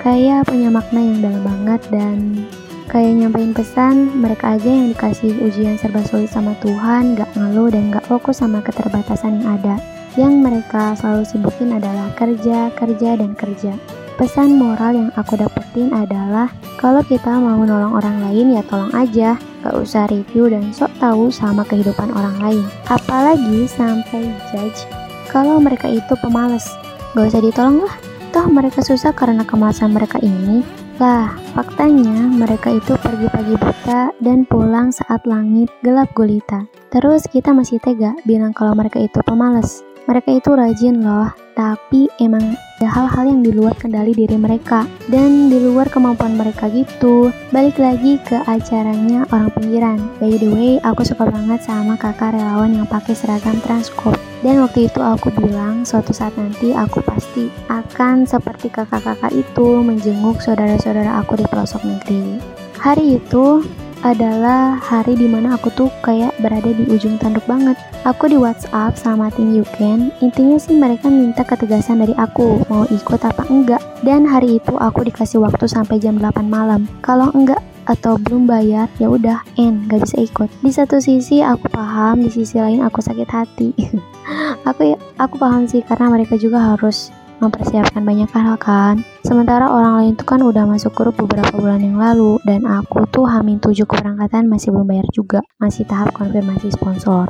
Kayak 0.00 0.48
punya 0.48 0.72
makna 0.72 1.00
yang 1.04 1.20
dalam 1.20 1.42
banget 1.44 1.80
dan 1.92 2.48
kayak 2.88 3.12
nyampein 3.12 3.52
pesan. 3.52 4.08
Mereka 4.24 4.56
aja 4.56 4.70
yang 4.72 4.96
dikasih 4.96 5.36
ujian 5.44 5.76
serba 5.76 6.00
sulit 6.08 6.32
sama 6.32 6.56
Tuhan 6.64 7.12
gak 7.12 7.36
ngeluh 7.36 7.68
dan 7.68 7.92
gak 7.92 8.08
fokus 8.08 8.40
sama 8.40 8.64
keterbatasan 8.64 9.44
yang 9.44 9.60
ada 9.60 9.76
yang 10.16 10.40
mereka 10.40 10.96
selalu 10.96 11.24
sibukin 11.28 11.76
adalah 11.76 12.08
kerja, 12.16 12.72
kerja, 12.72 13.10
dan 13.20 13.36
kerja. 13.36 13.76
Pesan 14.16 14.56
moral 14.56 14.96
yang 14.96 15.10
aku 15.12 15.36
dapetin 15.36 15.92
adalah 15.92 16.48
kalau 16.80 17.04
kita 17.04 17.36
mau 17.36 17.60
nolong 17.60 17.92
orang 17.92 18.24
lain 18.24 18.56
ya 18.56 18.64
tolong 18.64 18.88
aja, 18.96 19.36
gak 19.60 19.76
usah 19.76 20.08
review 20.08 20.48
dan 20.48 20.72
sok 20.72 20.88
tahu 20.96 21.28
sama 21.28 21.68
kehidupan 21.68 22.08
orang 22.16 22.36
lain. 22.40 22.64
Apalagi 22.88 23.68
sampai 23.68 24.32
judge 24.48 24.88
kalau 25.28 25.60
mereka 25.60 25.92
itu 25.92 26.16
pemalas. 26.24 26.64
Gak 27.12 27.28
usah 27.28 27.44
ditolong 27.44 27.84
lah, 27.84 27.94
toh 28.32 28.48
mereka 28.48 28.80
susah 28.80 29.12
karena 29.12 29.44
kemalasan 29.44 29.92
mereka 29.92 30.16
ini. 30.24 30.64
Lah, 30.96 31.36
faktanya 31.52 32.24
mereka 32.24 32.72
itu 32.72 32.96
pergi 32.96 33.28
pagi 33.28 33.52
buta 33.52 34.16
dan 34.24 34.48
pulang 34.48 34.88
saat 34.88 35.28
langit 35.28 35.68
gelap 35.84 36.08
gulita. 36.16 36.64
Terus 36.88 37.28
kita 37.28 37.52
masih 37.52 37.76
tega 37.84 38.16
bilang 38.24 38.56
kalau 38.56 38.72
mereka 38.72 38.96
itu 38.96 39.20
pemalas. 39.20 39.84
Mereka 40.06 40.38
itu 40.38 40.54
rajin 40.54 41.02
loh, 41.02 41.34
tapi 41.58 42.06
emang 42.22 42.54
ada 42.78 42.86
hal-hal 42.86 43.26
yang 43.26 43.42
di 43.42 43.50
luar 43.50 43.74
kendali 43.74 44.14
diri 44.14 44.38
mereka 44.38 44.86
dan 45.10 45.50
di 45.50 45.58
luar 45.58 45.90
kemampuan 45.90 46.38
mereka 46.38 46.70
gitu. 46.70 47.34
Balik 47.50 47.74
lagi 47.82 48.22
ke 48.22 48.38
acaranya 48.46 49.26
orang 49.34 49.50
pinggiran. 49.50 49.98
By 50.22 50.38
the 50.38 50.46
way, 50.46 50.78
aku 50.86 51.02
suka 51.02 51.26
banget 51.26 51.66
sama 51.66 51.98
kakak 51.98 52.38
relawan 52.38 52.78
yang 52.78 52.86
pakai 52.86 53.18
seragam 53.18 53.58
transkop. 53.66 54.14
Dan 54.46 54.62
waktu 54.62 54.86
itu 54.86 55.02
aku 55.02 55.34
bilang 55.42 55.82
suatu 55.82 56.14
saat 56.14 56.38
nanti 56.38 56.70
aku 56.70 57.02
pasti 57.02 57.50
akan 57.66 58.30
seperti 58.30 58.70
kakak-kakak 58.70 59.34
itu 59.34 59.82
menjenguk 59.82 60.38
saudara-saudara 60.38 61.18
aku 61.18 61.34
di 61.34 61.50
pelosok 61.50 61.82
negeri. 61.82 62.38
Hari 62.78 63.18
itu 63.18 63.66
adalah 64.06 64.78
hari 64.78 65.18
di 65.18 65.26
mana 65.26 65.58
aku 65.58 65.74
tuh 65.74 65.90
kayak 66.06 66.30
berada 66.38 66.70
di 66.70 66.86
ujung 66.94 67.18
tanduk 67.18 67.42
banget. 67.50 67.74
Aku 68.06 68.30
di 68.30 68.38
WhatsApp 68.38 68.94
sama 68.94 69.34
tim 69.34 69.50
Yuken, 69.50 70.14
intinya 70.22 70.54
sih 70.62 70.78
mereka 70.78 71.10
minta 71.10 71.42
ketegasan 71.42 71.98
dari 71.98 72.14
aku, 72.14 72.62
mau 72.70 72.86
ikut 72.86 73.20
apa 73.26 73.42
enggak. 73.50 73.82
Dan 74.06 74.22
hari 74.22 74.62
itu 74.62 74.78
aku 74.78 75.02
dikasih 75.02 75.42
waktu 75.42 75.66
sampai 75.66 75.98
jam 75.98 76.22
8 76.22 76.46
malam. 76.46 76.86
Kalau 77.02 77.34
enggak 77.34 77.58
atau 77.90 78.14
belum 78.18 78.46
bayar, 78.46 78.86
ya 79.02 79.10
udah, 79.10 79.42
end, 79.58 79.90
gak 79.90 80.06
bisa 80.06 80.22
ikut. 80.22 80.50
Di 80.62 80.70
satu 80.70 81.02
sisi 81.02 81.42
aku 81.42 81.66
paham, 81.70 82.22
di 82.22 82.30
sisi 82.30 82.58
lain 82.62 82.82
aku 82.82 83.02
sakit 83.02 83.28
hati. 83.30 83.74
aku 84.68 84.94
ya, 84.94 84.98
aku 85.18 85.34
paham 85.38 85.66
sih 85.66 85.82
karena 85.82 86.10
mereka 86.10 86.38
juga 86.38 86.74
harus 86.74 87.10
mempersiapkan 87.38 88.02
banyak 88.02 88.30
hal 88.32 88.56
kan. 88.56 89.02
Sementara 89.24 89.68
orang 89.68 90.00
lain 90.00 90.12
tuh 90.16 90.26
kan 90.26 90.40
udah 90.40 90.64
masuk 90.64 90.92
grup 90.96 91.18
beberapa 91.18 91.52
bulan 91.56 91.82
yang 91.82 92.00
lalu 92.00 92.40
dan 92.48 92.64
aku 92.64 93.04
tuh 93.12 93.28
hamin 93.28 93.60
tujuh 93.60 93.84
keberangkatan 93.84 94.48
masih 94.48 94.72
belum 94.72 94.88
bayar 94.88 95.06
juga, 95.12 95.40
masih 95.60 95.84
tahap 95.84 96.12
konfirmasi 96.16 96.72
sponsor. 96.72 97.28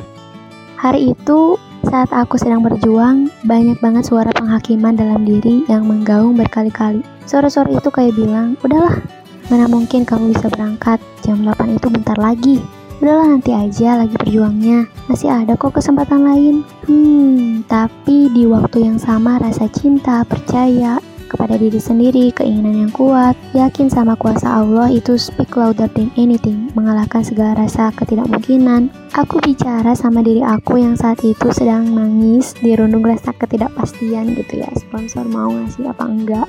Hari 0.76 1.16
itu 1.16 1.56
saat 1.86 2.10
aku 2.12 2.36
sedang 2.36 2.60
berjuang, 2.66 3.30
banyak 3.46 3.78
banget 3.78 4.04
suara 4.10 4.28
penghakiman 4.34 4.98
dalam 4.98 5.22
diri 5.22 5.62
yang 5.70 5.86
menggaung 5.86 6.34
berkali-kali. 6.34 7.00
Suara-suara 7.24 7.72
itu 7.72 7.88
kayak 7.88 8.12
bilang, 8.18 8.58
udahlah, 8.60 9.00
mana 9.48 9.70
mungkin 9.70 10.02
kamu 10.02 10.34
bisa 10.34 10.50
berangkat, 10.50 10.98
jam 11.22 11.40
8 11.46 11.78
itu 11.78 11.86
bentar 11.88 12.18
lagi. 12.18 12.58
Udahlah 12.96 13.28
nanti 13.36 13.52
aja 13.52 14.00
lagi 14.00 14.16
berjuangnya, 14.16 14.88
masih 15.06 15.28
ada 15.28 15.52
kok 15.54 15.76
kesempatan 15.76 16.24
lain. 16.24 16.54
Hmm, 16.88 17.60
tapi 17.68 18.32
di 18.32 18.48
waktu 18.48 18.88
yang 18.88 18.96
sama 18.96 19.36
rasa 19.36 19.68
cinta, 19.68 20.24
percaya, 20.24 20.96
kepada 21.26 21.58
diri 21.58 21.76
sendiri, 21.76 22.32
keinginan 22.32 22.86
yang 22.86 22.92
kuat, 22.94 23.34
yakin 23.52 23.90
sama 23.90 24.14
kuasa 24.16 24.62
Allah 24.62 24.88
itu 24.88 25.18
speak 25.18 25.58
louder 25.58 25.90
than 25.92 26.08
anything, 26.16 26.70
mengalahkan 26.72 27.20
segala 27.20 27.58
rasa 27.58 27.92
ketidakmungkinan. 27.92 28.88
Aku 29.12 29.42
bicara 29.42 29.92
sama 29.92 30.22
diri 30.22 30.40
aku 30.40 30.80
yang 30.80 30.94
saat 30.94 31.20
itu 31.26 31.50
sedang 31.52 31.92
nangis, 31.92 32.54
dirundung 32.62 33.04
rasa 33.04 33.34
ketidakpastian 33.36 34.32
gitu 34.38 34.62
ya, 34.64 34.70
sponsor 34.78 35.26
mau 35.28 35.50
ngasih 35.52 35.90
apa 35.90 36.04
enggak. 36.06 36.48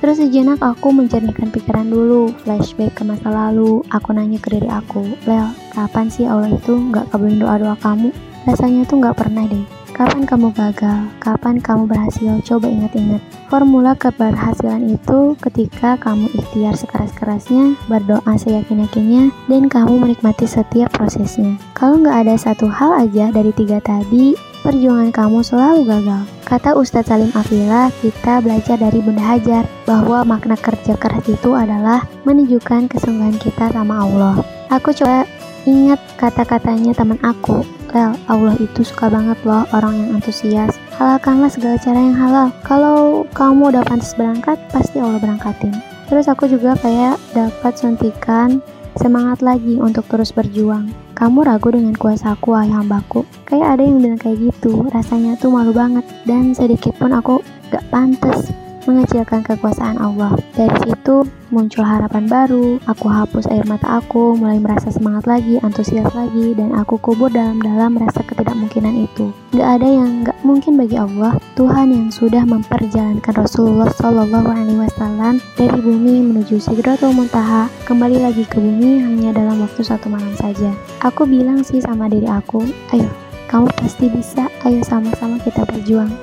Terus 0.00 0.16
sejenak 0.16 0.64
aku 0.64 0.96
menjernihkan 0.96 1.52
pikiran 1.52 1.84
dulu, 1.84 2.32
flashback 2.40 2.96
ke 2.96 3.04
masa 3.04 3.28
lalu. 3.28 3.84
Aku 3.92 4.16
nanya 4.16 4.40
ke 4.40 4.56
diri 4.56 4.68
aku, 4.72 5.04
Lel, 5.28 5.52
kapan 5.76 6.08
sih 6.08 6.24
Allah 6.24 6.48
itu 6.48 6.72
nggak 6.72 7.12
kabulin 7.12 7.36
doa-doa 7.36 7.76
kamu? 7.84 8.08
Rasanya 8.48 8.88
tuh 8.88 9.04
nggak 9.04 9.20
pernah 9.20 9.44
deh. 9.44 9.60
Kapan 9.92 10.24
kamu 10.24 10.56
gagal? 10.56 11.12
Kapan 11.20 11.60
kamu 11.60 11.84
berhasil? 11.84 12.40
Coba 12.40 12.72
ingat-ingat. 12.72 13.20
Formula 13.52 13.92
keberhasilan 13.92 14.96
itu 14.96 15.36
ketika 15.44 16.00
kamu 16.00 16.24
ikhtiar 16.32 16.72
sekeras-kerasnya, 16.72 17.76
berdoa 17.84 18.32
seyakin-yakinnya, 18.40 19.28
dan 19.52 19.68
kamu 19.68 20.00
menikmati 20.00 20.48
setiap 20.48 20.88
prosesnya. 20.96 21.60
Kalau 21.76 22.00
nggak 22.00 22.16
ada 22.24 22.34
satu 22.40 22.72
hal 22.72 22.96
aja 22.96 23.28
dari 23.28 23.52
tiga 23.52 23.76
tadi, 23.84 24.32
perjuangan 24.62 25.10
kamu 25.10 25.40
selalu 25.40 25.80
gagal. 25.88 26.22
Kata 26.44 26.76
Ustadz 26.76 27.08
Salim 27.08 27.32
Afila, 27.32 27.88
kita 28.04 28.44
belajar 28.44 28.76
dari 28.76 29.00
Bunda 29.00 29.22
Hajar 29.24 29.64
bahwa 29.84 30.22
makna 30.22 30.56
kerja 30.56 30.94
keras 30.96 31.24
itu 31.26 31.56
adalah 31.56 32.04
menunjukkan 32.28 32.88
kesungguhan 32.92 33.36
kita 33.40 33.72
sama 33.72 34.04
Allah. 34.04 34.40
Aku 34.70 34.94
coba 34.94 35.26
ingat 35.68 36.00
kata-katanya 36.16 36.96
teman 36.96 37.20
aku, 37.20 37.66
Lel, 37.90 38.14
Allah 38.30 38.54
itu 38.62 38.86
suka 38.86 39.10
banget 39.10 39.36
loh 39.42 39.66
orang 39.74 39.98
yang 39.98 40.10
antusias. 40.22 40.78
Halalkanlah 40.94 41.50
segala 41.50 41.76
cara 41.82 41.98
yang 41.98 42.14
halal. 42.14 42.48
Kalau 42.62 43.26
kamu 43.34 43.74
udah 43.74 43.82
pantas 43.82 44.14
berangkat, 44.14 44.56
pasti 44.70 45.02
Allah 45.02 45.18
berangkatin. 45.18 45.74
Terus 46.06 46.26
aku 46.26 46.46
juga 46.46 46.74
kayak 46.78 47.18
dapat 47.34 47.72
suntikan 47.78 48.62
semangat 48.98 49.44
lagi 49.44 49.76
untuk 49.78 50.08
terus 50.08 50.32
berjuang. 50.34 50.90
Kamu 51.14 51.44
ragu 51.44 51.70
dengan 51.70 51.94
kuasa 51.94 52.34
aku, 52.34 52.56
ayah 52.56 52.80
hambaku. 52.80 53.28
Kayak 53.44 53.78
ada 53.78 53.82
yang 53.84 53.98
bilang 54.00 54.20
kayak 54.20 54.38
gitu, 54.40 54.88
rasanya 54.90 55.36
tuh 55.36 55.52
malu 55.52 55.70
banget. 55.70 56.06
Dan 56.24 56.56
sedikit 56.56 56.96
pun 56.96 57.12
aku 57.12 57.44
gak 57.70 57.84
pantas 57.92 58.50
mengecilkan 58.86 59.44
kekuasaan 59.44 60.00
Allah. 60.00 60.36
Dari 60.56 60.72
situ 60.86 61.26
muncul 61.50 61.82
harapan 61.82 62.30
baru, 62.30 62.78
aku 62.86 63.06
hapus 63.10 63.50
air 63.50 63.66
mata 63.66 63.98
aku, 63.98 64.38
mulai 64.38 64.62
merasa 64.62 64.88
semangat 64.94 65.26
lagi, 65.26 65.58
antusias 65.60 66.08
lagi, 66.14 66.54
dan 66.54 66.72
aku 66.72 66.96
kubur 67.02 67.28
dalam-dalam 67.28 67.98
rasa 67.98 68.22
ketidakmungkinan 68.24 68.94
itu. 69.04 69.34
Gak 69.52 69.82
ada 69.82 69.88
yang 69.88 70.22
gak 70.24 70.38
mungkin 70.46 70.78
bagi 70.78 70.96
Allah, 70.96 71.36
Tuhan 71.58 71.90
yang 71.90 72.08
sudah 72.14 72.46
memperjalankan 72.46 73.34
Rasulullah 73.34 73.90
Shallallahu 73.90 74.48
Alaihi 74.48 74.78
Wasallam 74.78 75.42
dari 75.58 75.78
bumi 75.82 76.22
menuju 76.30 76.62
Sidratul 76.62 77.12
Muntaha, 77.12 77.66
kembali 77.84 78.22
lagi 78.22 78.46
ke 78.46 78.62
bumi 78.62 79.02
hanya 79.02 79.34
dalam 79.34 79.58
waktu 79.60 79.82
satu 79.82 80.06
malam 80.06 80.32
saja. 80.38 80.70
Aku 81.02 81.26
bilang 81.26 81.66
sih 81.66 81.82
sama 81.82 82.06
diri 82.06 82.30
aku, 82.30 82.62
ayo, 82.94 83.10
kamu 83.50 83.66
pasti 83.74 84.06
bisa, 84.06 84.46
ayo 84.62 84.80
sama-sama 84.86 85.42
kita 85.42 85.66
berjuang. 85.66 86.14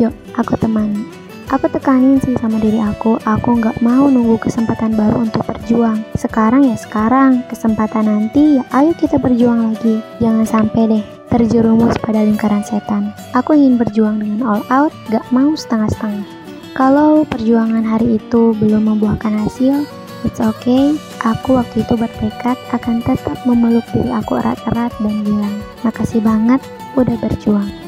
Yuk, 0.00 0.10
aku 0.34 0.58
temani. 0.58 1.21
Aku 1.52 1.68
tekanin 1.68 2.16
sih 2.16 2.32
sama 2.40 2.56
diri 2.56 2.80
aku, 2.80 3.20
aku 3.28 3.60
nggak 3.60 3.84
mau 3.84 4.08
nunggu 4.08 4.40
kesempatan 4.40 4.96
baru 4.96 5.28
untuk 5.28 5.44
berjuang. 5.44 6.00
Sekarang 6.16 6.64
ya 6.64 6.80
sekarang, 6.80 7.44
kesempatan 7.44 8.08
nanti 8.08 8.56
ya 8.56 8.64
ayo 8.72 8.96
kita 8.96 9.20
berjuang 9.20 9.68
lagi. 9.68 10.00
Jangan 10.16 10.48
sampai 10.48 10.82
deh 10.88 11.04
terjerumus 11.28 11.92
pada 12.00 12.24
lingkaran 12.24 12.64
setan. 12.64 13.12
Aku 13.36 13.52
ingin 13.52 13.76
berjuang 13.76 14.24
dengan 14.24 14.40
all 14.48 14.64
out, 14.72 14.96
gak 15.12 15.28
mau 15.28 15.52
setengah-setengah. 15.52 16.24
Kalau 16.72 17.28
perjuangan 17.28 17.84
hari 17.84 18.16
itu 18.16 18.56
belum 18.56 18.88
membuahkan 18.88 19.44
hasil, 19.44 19.84
it's 20.24 20.40
okay. 20.40 20.96
Aku 21.20 21.60
waktu 21.60 21.84
itu 21.84 22.00
bertekad 22.00 22.56
akan 22.72 23.04
tetap 23.04 23.36
memeluk 23.44 23.84
diri 23.92 24.08
aku 24.08 24.40
erat-erat 24.40 24.96
dan 25.04 25.20
bilang, 25.20 25.60
makasih 25.84 26.24
banget 26.24 26.64
udah 26.96 27.16
berjuang. 27.20 27.81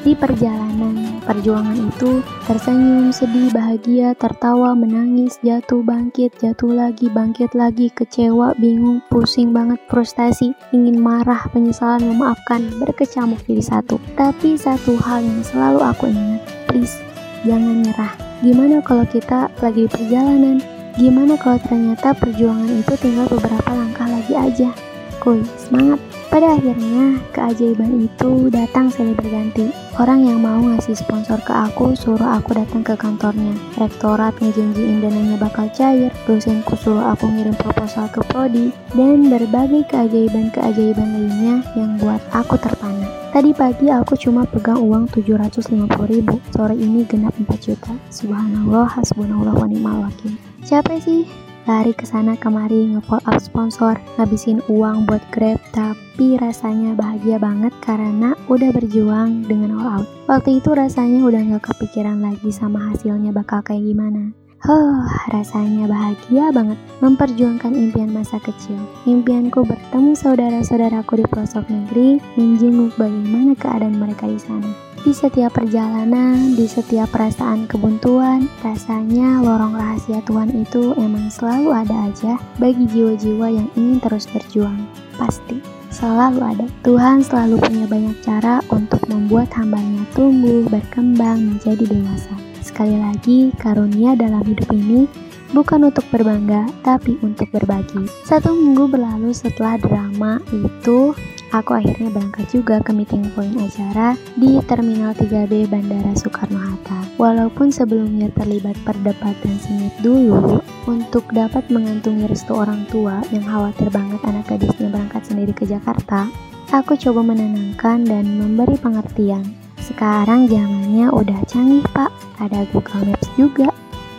Di 0.00 0.16
perjalanan 0.16 1.20
perjuangan 1.28 1.76
itu, 1.76 2.24
tersenyum, 2.48 3.12
sedih, 3.12 3.52
bahagia, 3.54 4.16
tertawa, 4.16 4.72
menangis, 4.72 5.36
jatuh, 5.44 5.84
bangkit, 5.84 6.32
jatuh 6.40 6.72
lagi, 6.72 7.06
bangkit 7.12 7.52
lagi, 7.52 7.92
kecewa, 7.92 8.56
bingung, 8.56 9.04
pusing 9.12 9.52
banget, 9.52 9.78
frustasi, 9.86 10.56
ingin 10.72 10.98
marah, 10.98 11.46
penyesalan, 11.54 12.02
memaafkan, 12.02 12.64
berkecamuk 12.80 13.38
jadi 13.44 13.62
satu. 13.62 14.00
Tapi 14.16 14.56
satu 14.56 14.96
hal 14.98 15.20
yang 15.20 15.44
selalu 15.44 15.84
aku 15.84 16.08
ingat, 16.08 16.42
please, 16.64 16.96
jangan 17.44 17.84
nyerah. 17.84 18.12
Gimana 18.40 18.80
kalau 18.80 19.04
kita 19.04 19.52
lagi 19.60 19.84
di 19.84 19.90
perjalanan? 19.92 20.58
Gimana 20.98 21.38
kalau 21.38 21.60
ternyata 21.62 22.16
perjuangan 22.16 22.72
itu 22.72 22.94
tinggal 22.98 23.28
beberapa 23.30 23.70
langkah 23.70 24.08
lagi 24.08 24.34
aja? 24.34 24.72
Kuy, 25.20 25.44
semangat! 25.60 26.00
Pada 26.32 26.56
akhirnya, 26.56 27.20
keajaiban 27.36 28.06
itu 28.06 28.48
datang 28.48 28.88
silih 28.88 29.18
berganti. 29.18 29.68
Orang 29.98 30.22
yang 30.22 30.38
mau 30.38 30.62
ngasih 30.62 30.94
sponsor 30.94 31.42
ke 31.42 31.50
aku 31.50 31.98
suruh 31.98 32.38
aku 32.38 32.54
datang 32.54 32.86
ke 32.86 32.94
kantornya. 32.94 33.50
Rektorat 33.74 34.38
ngejanjiin 34.38 35.02
dananya 35.02 35.34
bakal 35.34 35.66
cair, 35.74 36.14
dosenku 36.30 36.78
suruh 36.78 37.10
aku 37.10 37.26
ngirim 37.26 37.58
proposal 37.58 38.06
ke 38.06 38.22
prodi, 38.30 38.70
dan 38.94 39.26
berbagai 39.26 39.90
keajaiban-keajaiban 39.90 41.08
lainnya 41.10 41.66
yang 41.74 41.98
buat 41.98 42.22
aku 42.30 42.54
terpana. 42.62 43.10
Tadi 43.34 43.50
pagi 43.50 43.90
aku 43.90 44.14
cuma 44.14 44.46
pegang 44.46 44.78
uang 44.78 45.10
750 45.10 45.86
ribu, 46.06 46.38
sore 46.54 46.78
ini 46.78 47.02
genap 47.06 47.34
4 47.34 47.50
juta. 47.58 47.90
Subhanallah, 48.14 48.94
hasbunallah 48.94 49.54
wa 49.58 49.66
ni'mal 49.66 50.06
wakil. 50.06 50.34
Siapa 50.62 51.02
sih 51.02 51.49
lari 51.68 51.92
ke 51.92 52.08
sana 52.08 52.36
kemari 52.36 52.96
nge-follow 52.96 53.24
up 53.26 53.40
sponsor, 53.40 53.96
ngabisin 54.16 54.64
uang 54.70 55.04
buat 55.04 55.20
Grab, 55.34 55.60
tapi 55.74 56.40
rasanya 56.40 56.96
bahagia 56.96 57.36
banget 57.36 57.72
karena 57.84 58.36
udah 58.48 58.70
berjuang 58.72 59.44
dengan 59.44 59.76
all 59.76 60.00
out. 60.00 60.06
Waktu 60.28 60.62
itu 60.62 60.72
rasanya 60.72 61.24
udah 61.24 61.40
gak 61.56 61.74
kepikiran 61.74 62.20
lagi 62.24 62.48
sama 62.54 62.92
hasilnya 62.92 63.34
bakal 63.34 63.60
kayak 63.60 63.84
gimana. 63.84 64.32
Huh, 64.60 65.08
rasanya 65.32 65.88
bahagia 65.88 66.52
banget 66.52 66.76
memperjuangkan 67.00 67.72
impian 67.72 68.12
masa 68.12 68.36
kecil. 68.44 68.76
Impianku 69.08 69.64
bertemu 69.64 70.12
saudara-saudaraku 70.12 71.16
di 71.16 71.24
pelosok 71.24 71.64
negeri, 71.72 72.20
menjenguk 72.36 72.92
bagaimana 73.00 73.56
keadaan 73.56 73.96
mereka 73.96 74.28
di 74.28 74.36
sana. 74.36 74.68
Di 75.00 75.16
setiap 75.16 75.56
perjalanan, 75.56 76.52
di 76.52 76.68
setiap 76.68 77.08
perasaan 77.08 77.64
kebuntuan, 77.64 78.52
rasanya 78.60 79.40
lorong 79.40 79.72
rahasia 79.72 80.20
Tuhan 80.28 80.52
itu 80.52 80.92
emang 81.00 81.32
selalu 81.32 81.72
ada 81.72 82.12
aja 82.12 82.36
bagi 82.60 82.84
jiwa-jiwa 82.84 83.48
yang 83.48 83.68
ingin 83.80 83.96
terus 84.04 84.28
berjuang. 84.28 84.84
Pasti, 85.16 85.56
selalu 85.88 86.44
ada. 86.44 86.66
Tuhan 86.84 87.24
selalu 87.24 87.56
punya 87.64 87.88
banyak 87.88 88.16
cara 88.20 88.60
untuk 88.68 89.00
membuat 89.08 89.48
hambanya 89.56 90.04
tumbuh, 90.12 90.68
berkembang, 90.68 91.56
menjadi 91.56 91.80
dewasa. 91.88 92.36
Sekali 92.60 93.00
lagi, 93.00 93.56
karunia 93.56 94.12
dalam 94.12 94.44
hidup 94.44 94.68
ini 94.68 95.08
bukan 95.56 95.88
untuk 95.88 96.04
berbangga, 96.12 96.68
tapi 96.84 97.16
untuk 97.24 97.48
berbagi. 97.48 98.04
Satu 98.28 98.52
minggu 98.52 98.84
berlalu 98.84 99.32
setelah 99.32 99.80
drama 99.80 100.44
itu, 100.52 101.16
aku 101.50 101.74
akhirnya 101.74 102.10
berangkat 102.10 102.46
juga 102.50 102.78
ke 102.82 102.94
meeting 102.94 103.26
point 103.34 103.54
acara 103.58 104.14
di 104.38 104.58
Terminal 104.66 105.14
3B 105.14 105.66
Bandara 105.66 106.14
Soekarno-Hatta. 106.14 107.18
Walaupun 107.18 107.74
sebelumnya 107.74 108.30
terlibat 108.38 108.78
perdebatan 108.86 109.54
sengit 109.60 109.94
dulu, 110.00 110.62
untuk 110.88 111.28
dapat 111.30 111.66
mengantungi 111.68 112.24
restu 112.26 112.56
orang 112.56 112.88
tua 112.88 113.20
yang 113.34 113.44
khawatir 113.44 113.92
banget 113.92 114.20
anak 114.24 114.48
gadisnya 114.48 114.88
berangkat 114.88 115.22
sendiri 115.26 115.52
ke 115.52 115.68
Jakarta, 115.68 116.30
aku 116.72 116.96
coba 116.96 117.20
menenangkan 117.20 118.06
dan 118.06 118.24
memberi 118.24 118.78
pengertian. 118.80 119.44
Sekarang 119.82 120.46
zamannya 120.46 121.10
udah 121.10 121.40
canggih 121.50 121.84
pak, 121.92 122.08
ada 122.38 122.64
Google 122.70 123.10
Maps 123.10 123.28
juga. 123.34 123.68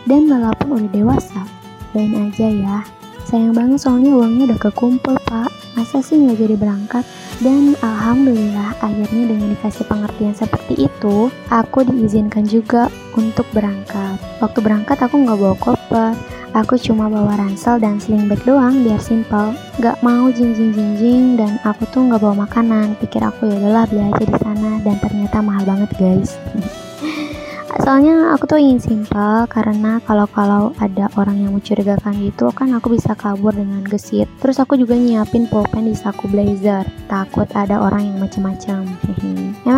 Dan 0.05 0.27
walaupun 0.27 0.81
udah 0.81 0.91
dewasa, 0.91 1.41
doain 1.93 2.13
aja 2.17 2.47
ya. 2.49 2.77
Sayang 3.31 3.55
banget 3.55 3.79
soalnya 3.79 4.11
uangnya 4.11 4.43
udah 4.51 4.59
kekumpul 4.59 5.15
pak. 5.23 5.47
Masa 5.79 6.03
sih 6.03 6.19
nggak 6.19 6.35
jadi 6.35 6.55
berangkat? 6.59 7.07
Dan 7.39 7.79
alhamdulillah 7.79 8.75
akhirnya 8.83 9.23
dengan 9.31 9.55
dikasih 9.55 9.87
pengertian 9.87 10.35
seperti 10.35 10.91
itu, 10.91 11.31
aku 11.47 11.87
diizinkan 11.87 12.43
juga 12.43 12.91
untuk 13.15 13.47
berangkat. 13.55 14.19
Waktu 14.43 14.59
berangkat 14.59 14.99
aku 14.99 15.15
nggak 15.23 15.39
bawa 15.39 15.55
koper, 15.63 16.11
Aku 16.51 16.75
cuma 16.75 17.07
bawa 17.07 17.39
ransel 17.39 17.79
dan 17.79 17.95
sling 17.95 18.27
bag 18.27 18.43
doang 18.43 18.83
biar 18.83 18.99
simple. 18.99 19.55
Gak 19.79 20.03
mau 20.03 20.27
jinjing-jinjing 20.27 21.39
dan 21.39 21.55
aku 21.63 21.87
tuh 21.95 22.03
gak 22.11 22.19
bawa 22.19 22.43
makanan. 22.43 22.99
Pikir 22.99 23.23
aku 23.23 23.47
ya 23.47 23.55
udahlah 23.55 23.87
beli 23.87 24.11
aja 24.11 24.23
di 24.27 24.35
sana 24.35 24.71
dan 24.83 24.99
ternyata 24.99 25.39
mahal 25.39 25.63
banget 25.63 25.87
guys. 25.95 26.35
soalnya 27.81 28.37
aku 28.37 28.45
tuh 28.45 28.61
ingin 28.61 28.79
simpel 28.79 29.49
karena 29.49 29.97
kalau-kalau 30.05 30.71
ada 30.77 31.09
orang 31.17 31.41
yang 31.41 31.51
mencurigakan 31.57 32.13
gitu 32.21 32.53
kan 32.53 32.71
aku 32.77 32.93
bisa 32.93 33.17
kabur 33.17 33.51
dengan 33.51 33.81
gesit. 33.89 34.29
Terus 34.39 34.61
aku 34.61 34.77
juga 34.77 34.93
nyiapin 34.93 35.49
pulpen 35.49 35.89
di 35.89 35.97
saku 35.97 36.29
blazer. 36.29 36.85
Takut 37.09 37.49
ada 37.57 37.81
orang 37.81 38.13
yang 38.13 38.17
macam-macam 38.21 38.85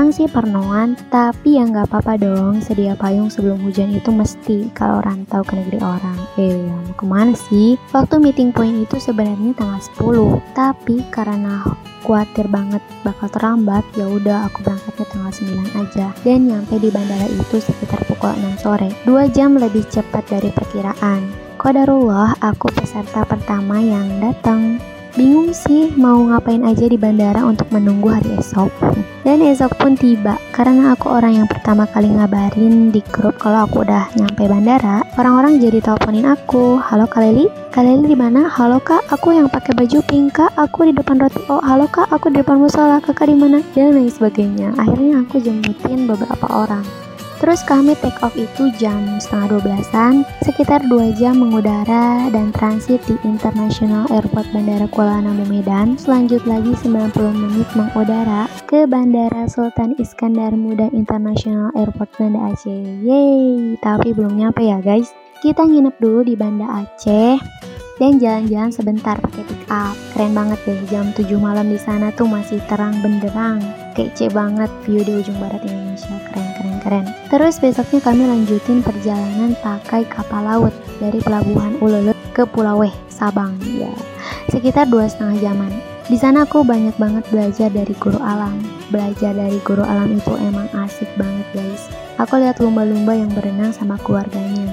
emang 0.03 0.09
sih 0.09 0.25
pernoan 0.25 0.97
tapi 1.13 1.61
ya 1.61 1.69
nggak 1.69 1.87
apa-apa 1.87 2.17
dong. 2.17 2.59
Sedia 2.59 2.97
payung 2.97 3.29
sebelum 3.29 3.61
hujan 3.61 3.93
itu 3.93 4.09
mesti 4.09 4.73
kalau 4.73 4.99
rantau 5.05 5.45
ke 5.45 5.53
negeri 5.53 5.79
orang. 5.79 6.17
Eh 6.35 6.65
ya 6.65 6.75
mau 6.75 6.95
ke 6.97 7.05
mana 7.05 7.33
sih? 7.37 7.77
Waktu 7.93 8.17
meeting 8.17 8.49
point 8.49 8.73
itu 8.83 8.97
sebenarnya 8.97 9.53
tanggal 9.53 9.79
10 9.79 10.41
tapi 10.57 11.05
karena 11.13 11.61
khawatir 12.03 12.51
banget 12.51 12.83
bakal 13.07 13.31
terlambat, 13.31 13.83
ya 13.95 14.05
udah 14.11 14.51
aku 14.51 14.59
berangkatnya 14.67 15.05
tanggal 15.07 15.31
9 15.31 15.81
aja. 15.81 16.07
Dan 16.25 16.51
nyampe 16.51 16.75
di 16.77 16.89
bandara 16.91 17.27
itu 17.31 17.55
sekitar 17.63 17.92
pukul 18.09 18.33
6 18.33 18.63
sore, 18.63 18.89
2 19.05 19.35
jam 19.35 19.53
lebih 19.57 19.85
cepat 19.89 20.25
dari 20.29 20.49
perkiraan. 20.49 21.21
Kodarullah, 21.61 22.35
aku 22.41 22.67
peserta 22.73 23.23
pertama 23.23 23.79
yang 23.79 24.19
datang. 24.19 24.81
Bingung 25.13 25.53
sih 25.53 25.93
mau 25.93 26.17
ngapain 26.25 26.65
aja 26.65 26.89
di 26.89 26.97
bandara 26.97 27.45
untuk 27.45 27.69
menunggu 27.69 28.09
hari 28.09 28.33
esok. 28.33 28.73
Dan 29.21 29.45
esok 29.45 29.77
pun 29.77 29.93
tiba, 29.93 30.41
karena 30.49 30.97
aku 30.97 31.05
orang 31.13 31.37
yang 31.37 31.45
pertama 31.45 31.85
kali 31.85 32.09
ngabarin 32.09 32.89
di 32.89 32.97
grup 33.13 33.37
kalau 33.37 33.69
aku 33.69 33.85
udah 33.85 34.09
nyampe 34.17 34.49
bandara. 34.49 35.05
Orang-orang 35.13 35.61
jadi 35.61 35.85
teleponin 35.85 36.25
aku, 36.25 36.81
halo 36.81 37.05
Kaleli, 37.05 37.45
Kaleli 37.69 38.09
di 38.09 38.17
mana? 38.17 38.49
Halo 38.49 38.81
kak, 38.81 39.05
aku 39.13 39.37
yang 39.37 39.53
pakai 39.53 39.77
baju 39.77 40.01
pink 40.01 40.33
kak, 40.33 40.49
aku 40.57 40.89
di 40.89 40.97
depan 40.97 41.21
roti. 41.21 41.45
Oh 41.45 41.61
halo 41.61 41.85
kak, 41.85 42.09
aku 42.09 42.33
di 42.33 42.41
depan 42.41 42.57
musola, 42.57 42.97
kakak 42.97 43.29
di 43.29 43.37
mana? 43.37 43.61
Dan 43.77 43.93
lain 43.93 44.09
sebagainya. 44.09 44.73
Akhirnya 44.81 45.21
aku 45.21 45.37
jemputin 45.37 46.09
beberapa 46.09 46.49
orang. 46.49 47.02
Terus 47.43 47.59
kami 47.67 47.91
take 47.99 48.23
off 48.23 48.31
itu 48.39 48.71
jam 48.79 49.19
setengah 49.19 49.59
12an, 49.59 50.23
sekitar 50.47 50.79
2 50.87 51.11
jam 51.19 51.43
mengudara 51.43 52.31
dan 52.31 52.55
transit 52.55 53.03
di 53.03 53.19
International 53.27 54.07
Airport 54.15 54.47
Bandara 54.55 54.87
Kuala 54.87 55.19
Namu 55.19 55.43
Medan. 55.51 55.99
Selanjut 55.99 56.39
lagi 56.47 56.71
90 56.71 57.11
menit 57.35 57.67
mengudara 57.75 58.47
ke 58.63 58.87
Bandara 58.87 59.43
Sultan 59.51 59.91
Iskandar 59.99 60.55
Muda 60.55 60.87
International 60.95 61.67
Airport 61.75 62.15
Banda 62.15 62.47
Aceh. 62.47 63.03
Yeay, 63.03 63.75
tapi 63.83 64.15
belum 64.15 64.39
nyampe 64.39 64.63
ya 64.63 64.79
guys. 64.79 65.11
Kita 65.43 65.67
nginep 65.67 65.99
dulu 65.99 66.23
di 66.23 66.39
Banda 66.39 66.79
Aceh 66.79 67.43
dan 67.99 68.23
jalan-jalan 68.23 68.71
sebentar 68.71 69.19
pakai 69.19 69.43
pick 69.43 69.67
up. 69.67 69.99
Keren 70.15 70.31
banget 70.31 70.63
deh, 70.63 70.79
jam 70.87 71.11
7 71.11 71.27
malam 71.35 71.67
di 71.67 71.75
sana 71.75 72.07
tuh 72.15 72.23
masih 72.23 72.63
terang 72.71 72.95
benderang. 73.03 73.59
Kece 73.99 74.31
banget 74.31 74.71
view 74.87 75.03
di 75.03 75.19
ujung 75.19 75.35
barat 75.43 75.59
Indonesia. 75.67 76.15
Keren, 76.31 76.52
keren. 76.83 77.07
Terus 77.31 77.57
besoknya 77.57 78.03
kami 78.03 78.27
lanjutin 78.27 78.83
perjalanan 78.83 79.55
pakai 79.63 80.03
kapal 80.05 80.43
laut 80.43 80.73
dari 80.99 81.17
pelabuhan 81.23 81.79
Ulele 81.79 82.13
ke 82.35 82.43
Pulau 82.43 82.83
Weh, 82.83 82.93
Sabang. 83.09 83.55
Ya, 83.63 83.89
sekitar 84.51 84.91
dua 84.91 85.07
setengah 85.07 85.39
jaman. 85.39 85.71
Di 86.03 86.19
sana 86.19 86.43
aku 86.43 86.67
banyak 86.67 86.99
banget 86.99 87.23
belajar 87.31 87.71
dari 87.71 87.95
guru 87.95 88.19
alam. 88.19 88.59
Belajar 88.91 89.31
dari 89.31 89.57
guru 89.63 89.87
alam 89.87 90.19
itu 90.19 90.35
emang 90.35 90.67
asik 90.83 91.07
banget 91.15 91.47
guys. 91.55 91.87
Aku 92.19 92.37
lihat 92.37 92.59
lumba-lumba 92.59 93.15
yang 93.15 93.31
berenang 93.31 93.71
sama 93.71 93.95
keluarganya. 94.03 94.67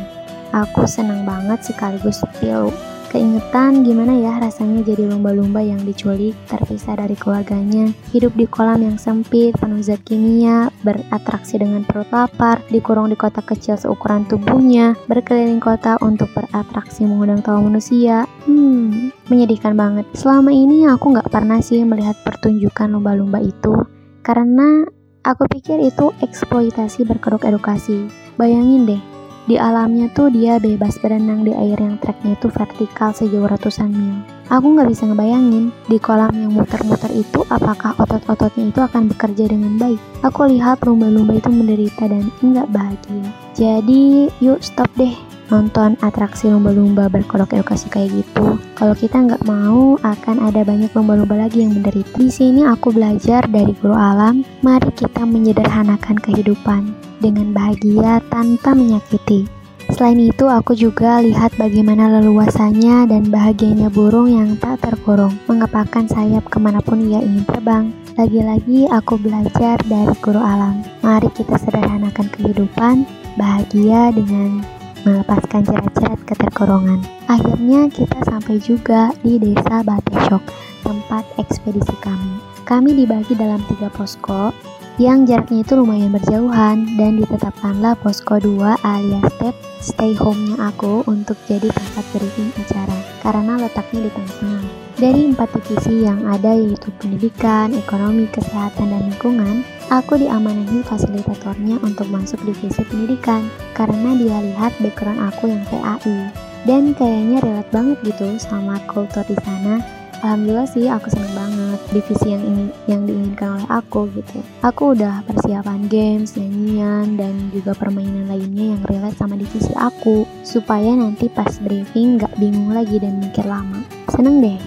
Aku 0.50 0.82
senang 0.90 1.22
banget 1.22 1.62
sekaligus 1.62 2.18
pilu 2.42 2.74
Keingetan 3.10 3.82
gimana 3.82 4.14
ya 4.14 4.38
rasanya 4.38 4.86
jadi 4.86 5.10
lumba-lumba 5.10 5.58
yang 5.58 5.82
diculik, 5.82 6.38
terpisah 6.46 6.94
dari 6.94 7.18
keluarganya, 7.18 7.90
hidup 8.14 8.30
di 8.38 8.46
kolam 8.46 8.86
yang 8.86 9.02
sempit, 9.02 9.58
penuh 9.58 9.82
zat 9.82 9.98
kimia, 10.06 10.70
beratraksi 10.86 11.58
dengan 11.58 11.82
perut 11.82 12.06
lapar, 12.14 12.62
dikurung 12.70 13.10
di 13.10 13.18
kota 13.18 13.42
kecil 13.42 13.74
seukuran 13.74 14.30
tubuhnya, 14.30 14.94
berkeliling 15.10 15.58
kota 15.58 15.98
untuk 16.06 16.30
beratraksi 16.38 17.02
mengundang 17.02 17.42
tawa 17.42 17.58
manusia. 17.58 18.30
Hmm, 18.46 19.10
menyedihkan 19.26 19.74
banget. 19.74 20.06
Selama 20.14 20.54
ini 20.54 20.86
aku 20.86 21.10
nggak 21.10 21.34
pernah 21.34 21.58
sih 21.58 21.82
melihat 21.82 22.14
pertunjukan 22.22 22.94
lumba-lumba 22.94 23.42
itu, 23.42 23.74
karena 24.22 24.86
aku 25.26 25.50
pikir 25.50 25.82
itu 25.82 26.14
eksploitasi 26.22 27.02
berkedok 27.02 27.42
edukasi. 27.42 28.06
Bayangin 28.38 28.86
deh, 28.86 29.02
di 29.50 29.58
alamnya 29.58 30.06
tuh 30.14 30.30
dia 30.30 30.62
bebas 30.62 30.94
berenang 31.02 31.42
di 31.42 31.50
air 31.50 31.74
yang 31.74 31.98
treknya 31.98 32.38
itu 32.38 32.46
vertikal 32.54 33.10
sejauh 33.10 33.50
ratusan 33.50 33.90
mil. 33.90 34.22
Aku 34.46 34.78
nggak 34.78 34.94
bisa 34.94 35.10
ngebayangin 35.10 35.74
di 35.90 35.98
kolam 35.98 36.30
yang 36.38 36.54
muter-muter 36.54 37.10
itu 37.10 37.42
apakah 37.50 37.98
otot-ototnya 37.98 38.70
itu 38.70 38.78
akan 38.78 39.10
bekerja 39.10 39.50
dengan 39.50 39.74
baik. 39.74 39.98
Aku 40.22 40.46
lihat 40.46 40.86
lumba-lumba 40.86 41.34
itu 41.34 41.50
menderita 41.50 42.06
dan 42.06 42.30
nggak 42.38 42.70
bahagia. 42.70 43.26
Jadi 43.58 44.30
yuk 44.38 44.62
stop 44.62 44.86
deh 44.94 45.18
nonton 45.50 45.98
atraksi 45.98 46.46
lumba-lumba 46.46 47.10
berkodok 47.10 47.58
edukasi 47.58 47.90
kayak 47.90 48.22
gitu. 48.22 48.54
Kalau 48.78 48.94
kita 48.94 49.18
nggak 49.18 49.42
mau, 49.50 49.98
akan 49.98 50.46
ada 50.46 50.62
banyak 50.62 50.94
lumba-lumba 50.94 51.34
lagi 51.34 51.66
yang 51.66 51.74
menderita. 51.74 52.22
Di 52.22 52.30
sini 52.30 52.62
aku 52.62 52.94
belajar 52.94 53.50
dari 53.50 53.74
guru 53.82 53.98
alam, 53.98 54.46
mari 54.62 54.94
kita 54.94 55.26
menyederhanakan 55.26 56.22
kehidupan 56.22 57.09
dengan 57.20 57.52
bahagia 57.54 58.18
tanpa 58.32 58.72
menyakiti. 58.74 59.46
Selain 59.92 60.18
itu, 60.18 60.46
aku 60.46 60.72
juga 60.72 61.20
lihat 61.20 61.54
bagaimana 61.58 62.08
leluasannya 62.20 63.10
dan 63.10 63.28
bahagianya 63.28 63.90
burung 63.90 64.30
yang 64.30 64.54
tak 64.56 64.80
terkurung, 64.80 65.34
mengepakkan 65.50 66.06
sayap 66.06 66.46
ke 66.48 66.58
mana 66.62 66.78
pun 66.80 67.04
ia 67.04 67.20
ingin 67.20 67.44
terbang. 67.44 67.84
Lagi-lagi 68.14 68.86
aku 68.90 69.18
belajar 69.18 69.80
dari 69.88 70.14
guru 70.22 70.38
alam. 70.38 70.84
Mari 71.02 71.28
kita 71.34 71.58
sederhanakan 71.58 72.26
kehidupan, 72.38 73.02
bahagia 73.34 74.14
dengan 74.14 74.62
melepaskan 75.02 75.64
jerat-jerat 75.64 76.20
keterkurungan. 76.28 77.00
Akhirnya 77.26 77.88
kita 77.88 78.20
sampai 78.28 78.60
juga 78.60 79.10
di 79.24 79.40
desa 79.40 79.80
Batesok, 79.82 80.44
tempat 80.84 81.24
ekspedisi 81.40 81.96
kami. 82.04 82.38
Kami 82.68 82.94
dibagi 82.94 83.34
dalam 83.34 83.58
tiga 83.66 83.90
posko, 83.90 84.54
yang 85.00 85.24
jaraknya 85.24 85.64
itu 85.64 85.80
lumayan 85.80 86.12
berjauhan 86.12 86.84
dan 87.00 87.16
ditetapkanlah 87.16 87.96
posko 88.04 88.36
2 88.36 88.84
alias 88.84 89.24
step 89.32 89.56
stay 89.80 90.12
home-nya 90.12 90.60
aku 90.60 91.00
untuk 91.08 91.40
jadi 91.48 91.72
tempat 91.72 92.04
briefing 92.12 92.52
acara 92.60 93.00
karena 93.24 93.64
letaknya 93.64 94.04
di 94.04 94.10
tengah-tengah. 94.12 94.64
Dari 95.00 95.22
empat 95.32 95.48
divisi 95.56 96.04
yang 96.04 96.20
ada 96.28 96.52
yaitu 96.52 96.92
pendidikan, 97.00 97.72
ekonomi, 97.72 98.28
kesehatan, 98.28 98.92
dan 98.92 99.08
lingkungan, 99.08 99.64
aku 99.88 100.20
diamanahi 100.20 100.84
fasilitatornya 100.84 101.80
untuk 101.80 102.04
masuk 102.12 102.36
divisi 102.44 102.84
pendidikan 102.84 103.48
karena 103.72 104.12
dia 104.20 104.36
lihat 104.52 104.76
background 104.84 105.32
aku 105.32 105.48
yang 105.48 105.64
PAI 105.72 106.28
dan 106.68 106.92
kayaknya 106.92 107.40
relate 107.40 107.72
banget 107.72 107.96
gitu 108.04 108.36
sama 108.36 108.76
kultur 108.84 109.24
di 109.24 109.36
sana. 109.40 109.80
Alhamdulillah 110.20 110.68
sih 110.68 110.84
aku 110.92 111.08
seneng 111.08 111.32
banget 111.32 111.49
divisi 111.90 112.30
yang 112.30 112.44
ini 112.44 112.64
yang 112.86 113.02
diinginkan 113.08 113.56
oleh 113.56 113.68
aku 113.72 114.06
gitu. 114.12 114.38
Aku 114.60 114.92
udah 114.92 115.24
persiapan 115.24 115.88
games 115.88 116.36
nyanyian 116.36 117.16
dan 117.16 117.34
juga 117.50 117.72
permainan 117.74 118.28
lainnya 118.28 118.76
yang 118.76 118.82
relate 118.86 119.18
sama 119.18 119.34
divisi 119.34 119.72
aku 119.74 120.28
supaya 120.44 120.92
nanti 120.92 121.26
pas 121.32 121.50
briefing 121.64 122.20
gak 122.20 122.32
bingung 122.36 122.70
lagi 122.70 123.00
dan 123.00 123.18
mikir 123.18 123.44
lama. 123.48 123.82
Seneng 124.12 124.44
deh. 124.44 124.60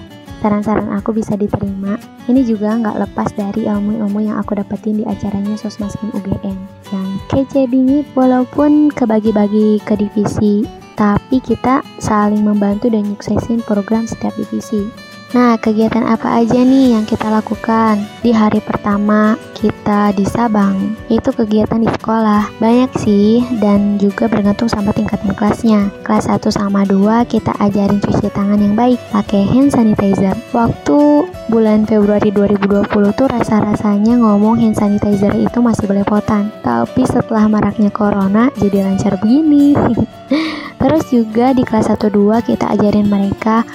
Saran-saran 0.43 0.91
aku 0.91 1.15
bisa 1.15 1.39
diterima. 1.39 1.95
Ini 2.27 2.43
juga 2.43 2.75
nggak 2.75 2.99
lepas 2.99 3.31
dari 3.31 3.63
ilmu-ilmu 3.63 4.19
yang 4.27 4.35
aku 4.43 4.59
dapetin 4.59 4.99
di 4.99 5.07
acaranya 5.07 5.55
Sosmaskin 5.55 6.11
UGM 6.11 6.59
yang 6.91 7.09
kece 7.31 7.63
bingit 7.71 8.03
walaupun 8.11 8.91
kebagi-bagi 8.91 9.79
ke 9.87 9.95
divisi. 9.95 10.67
Tapi 10.99 11.39
kita 11.39 11.79
saling 12.03 12.43
membantu 12.43 12.91
dan 12.91 13.07
nyuksesin 13.07 13.63
program 13.63 14.03
setiap 14.03 14.35
divisi 14.35 14.83
Nah, 15.33 15.57
kegiatan 15.57 16.05
apa 16.05 16.45
aja 16.45 16.61
nih 16.61 16.93
yang 16.93 17.09
kita 17.09 17.25
lakukan 17.25 17.97
di 18.21 18.29
hari 18.29 18.61
pertama 18.61 19.33
kita 19.57 20.13
di 20.13 20.29
Sabang? 20.29 20.93
Itu 21.09 21.33
kegiatan 21.33 21.81
di 21.81 21.89
sekolah. 21.89 22.61
Banyak 22.61 22.93
sih 23.01 23.41
dan 23.57 23.97
juga 23.97 24.29
bergantung 24.29 24.69
sama 24.69 24.93
tingkatan 24.93 25.33
kelasnya. 25.33 25.89
Kelas 26.05 26.29
1 26.29 26.53
sama 26.53 26.85
2 26.85 27.25
kita 27.25 27.49
ajarin 27.57 27.97
cuci 27.97 28.29
tangan 28.29 28.61
yang 28.61 28.77
baik 28.77 29.01
pakai 29.09 29.41
hand 29.49 29.73
sanitizer. 29.73 30.37
Waktu 30.53 31.25
bulan 31.49 31.89
Februari 31.89 32.29
2020 32.29 32.93
tuh 33.17 33.25
rasa-rasanya 33.25 34.21
ngomong 34.21 34.61
hand 34.61 34.77
sanitizer 34.77 35.33
itu 35.33 35.57
masih 35.65 35.89
belepotan. 35.89 36.53
Tapi 36.61 37.09
setelah 37.09 37.49
maraknya 37.49 37.89
corona 37.89 38.53
jadi 38.61 38.85
lancar 38.85 39.17
begini. 39.17 39.73
Terus 40.81 41.09
juga 41.09 41.57
di 41.57 41.65
kelas 41.65 41.89
1 41.89 42.05
2 42.05 42.37
kita 42.45 42.69
ajarin 42.77 43.09
mereka 43.09 43.65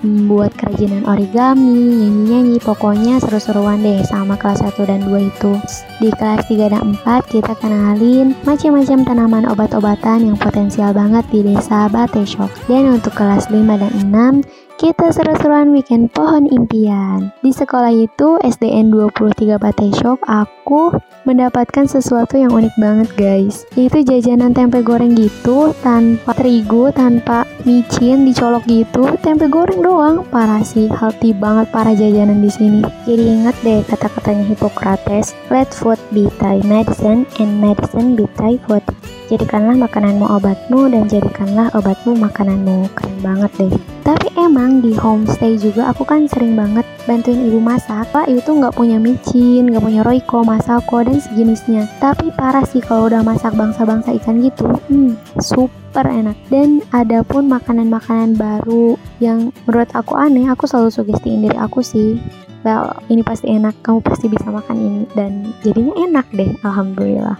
membuat 0.00 0.52
kerajinan 0.56 1.04
origami, 1.04 1.96
nyanyi-nyanyi, 1.96 2.56
pokoknya 2.60 3.20
seru-seruan 3.20 3.80
deh 3.84 4.00
sama 4.06 4.36
kelas 4.36 4.64
1 4.64 4.88
dan 4.88 5.04
2 5.04 5.28
itu. 5.28 5.52
Di 6.00 6.08
kelas 6.14 6.48
3 6.48 6.72
dan 6.72 6.96
4 7.04 7.24
kita 7.28 7.52
kenalin 7.60 8.32
macam-macam 8.48 8.98
tanaman 9.04 9.44
obat-obatan 9.48 10.32
yang 10.32 10.36
potensial 10.40 10.90
banget 10.96 11.24
di 11.28 11.40
desa 11.44 11.88
Bateshok. 11.92 12.48
Dan 12.68 12.96
untuk 12.96 13.12
kelas 13.16 13.48
5 13.52 13.76
dan 13.76 13.92
6 14.08 14.44
kita 14.80 15.12
seru-seruan 15.12 15.76
weekend 15.76 16.08
pohon 16.16 16.48
impian. 16.48 17.28
Di 17.44 17.52
sekolah 17.52 17.92
itu 17.92 18.40
SDN 18.40 18.88
23 18.88 19.60
Batai 19.60 19.92
Shop 19.92 20.16
aku 20.24 20.96
mendapatkan 21.28 21.84
sesuatu 21.84 22.40
yang 22.40 22.48
unik 22.48 22.80
banget 22.80 23.08
guys. 23.12 23.68
Yaitu 23.76 24.00
jajanan 24.08 24.56
tempe 24.56 24.80
goreng 24.80 25.12
gitu 25.12 25.76
tanpa 25.84 26.32
terigu, 26.32 26.88
tanpa 26.96 27.44
micin 27.68 28.24
dicolok 28.24 28.64
gitu, 28.64 29.04
tempe 29.20 29.52
goreng 29.52 29.84
doang. 29.84 30.24
Parah 30.32 30.64
sih, 30.64 30.88
healthy 30.88 31.36
banget 31.36 31.68
para 31.68 31.92
jajanan 31.92 32.40
di 32.40 32.48
sini. 32.48 32.80
Jadi 33.04 33.24
ingat 33.36 33.60
deh 33.60 33.84
kata-katanya 33.84 34.48
Hippocrates, 34.48 35.36
let 35.52 35.68
food 35.76 36.00
be 36.08 36.24
thy 36.40 36.56
medicine 36.64 37.28
and 37.36 37.60
medicine 37.60 38.16
be 38.16 38.24
thy 38.40 38.56
food. 38.64 38.80
Jadikanlah 39.28 39.76
makananmu 39.76 40.24
obatmu 40.24 40.88
dan 40.88 41.04
jadikanlah 41.04 41.68
obatmu 41.76 42.16
makananmu. 42.16 42.88
Keren 42.96 43.18
banget 43.20 43.52
deh. 43.60 43.89
Tapi 44.00 44.28
emang 44.40 44.80
di 44.80 44.96
homestay 44.96 45.60
juga 45.60 45.92
aku 45.92 46.08
kan 46.08 46.24
sering 46.26 46.56
banget 46.56 46.82
bantuin 47.04 47.40
ibu 47.46 47.60
masak. 47.60 48.08
Pak 48.10 48.26
ibu 48.26 48.40
tuh 48.42 48.58
nggak 48.58 48.74
punya 48.74 48.96
micin, 48.96 49.68
nggak 49.68 49.84
punya 49.84 50.00
roiko, 50.02 50.40
masako 50.42 51.04
dan 51.04 51.20
sejenisnya. 51.20 51.84
Tapi 52.00 52.32
parah 52.34 52.64
sih 52.64 52.80
kalau 52.80 53.12
udah 53.12 53.20
masak 53.20 53.52
bangsa-bangsa 53.52 54.16
ikan 54.20 54.40
gitu. 54.40 54.66
Hmm, 54.88 55.14
super 55.38 56.08
enak. 56.08 56.34
Dan 56.48 56.80
ada 56.96 57.20
pun 57.22 57.46
makanan-makanan 57.46 58.40
baru 58.40 58.96
yang 59.20 59.52
menurut 59.68 59.92
aku 59.92 60.16
aneh, 60.16 60.48
aku 60.48 60.64
selalu 60.64 60.90
sugestiin 60.90 61.44
diri 61.44 61.58
aku 61.60 61.84
sih 61.84 62.16
well 62.64 62.92
ini 63.08 63.24
pasti 63.24 63.48
enak 63.48 63.72
kamu 63.80 64.04
pasti 64.04 64.26
bisa 64.28 64.48
makan 64.52 64.76
ini 64.76 65.02
dan 65.16 65.48
jadinya 65.64 65.94
enak 65.96 66.26
deh 66.32 66.50
alhamdulillah 66.60 67.36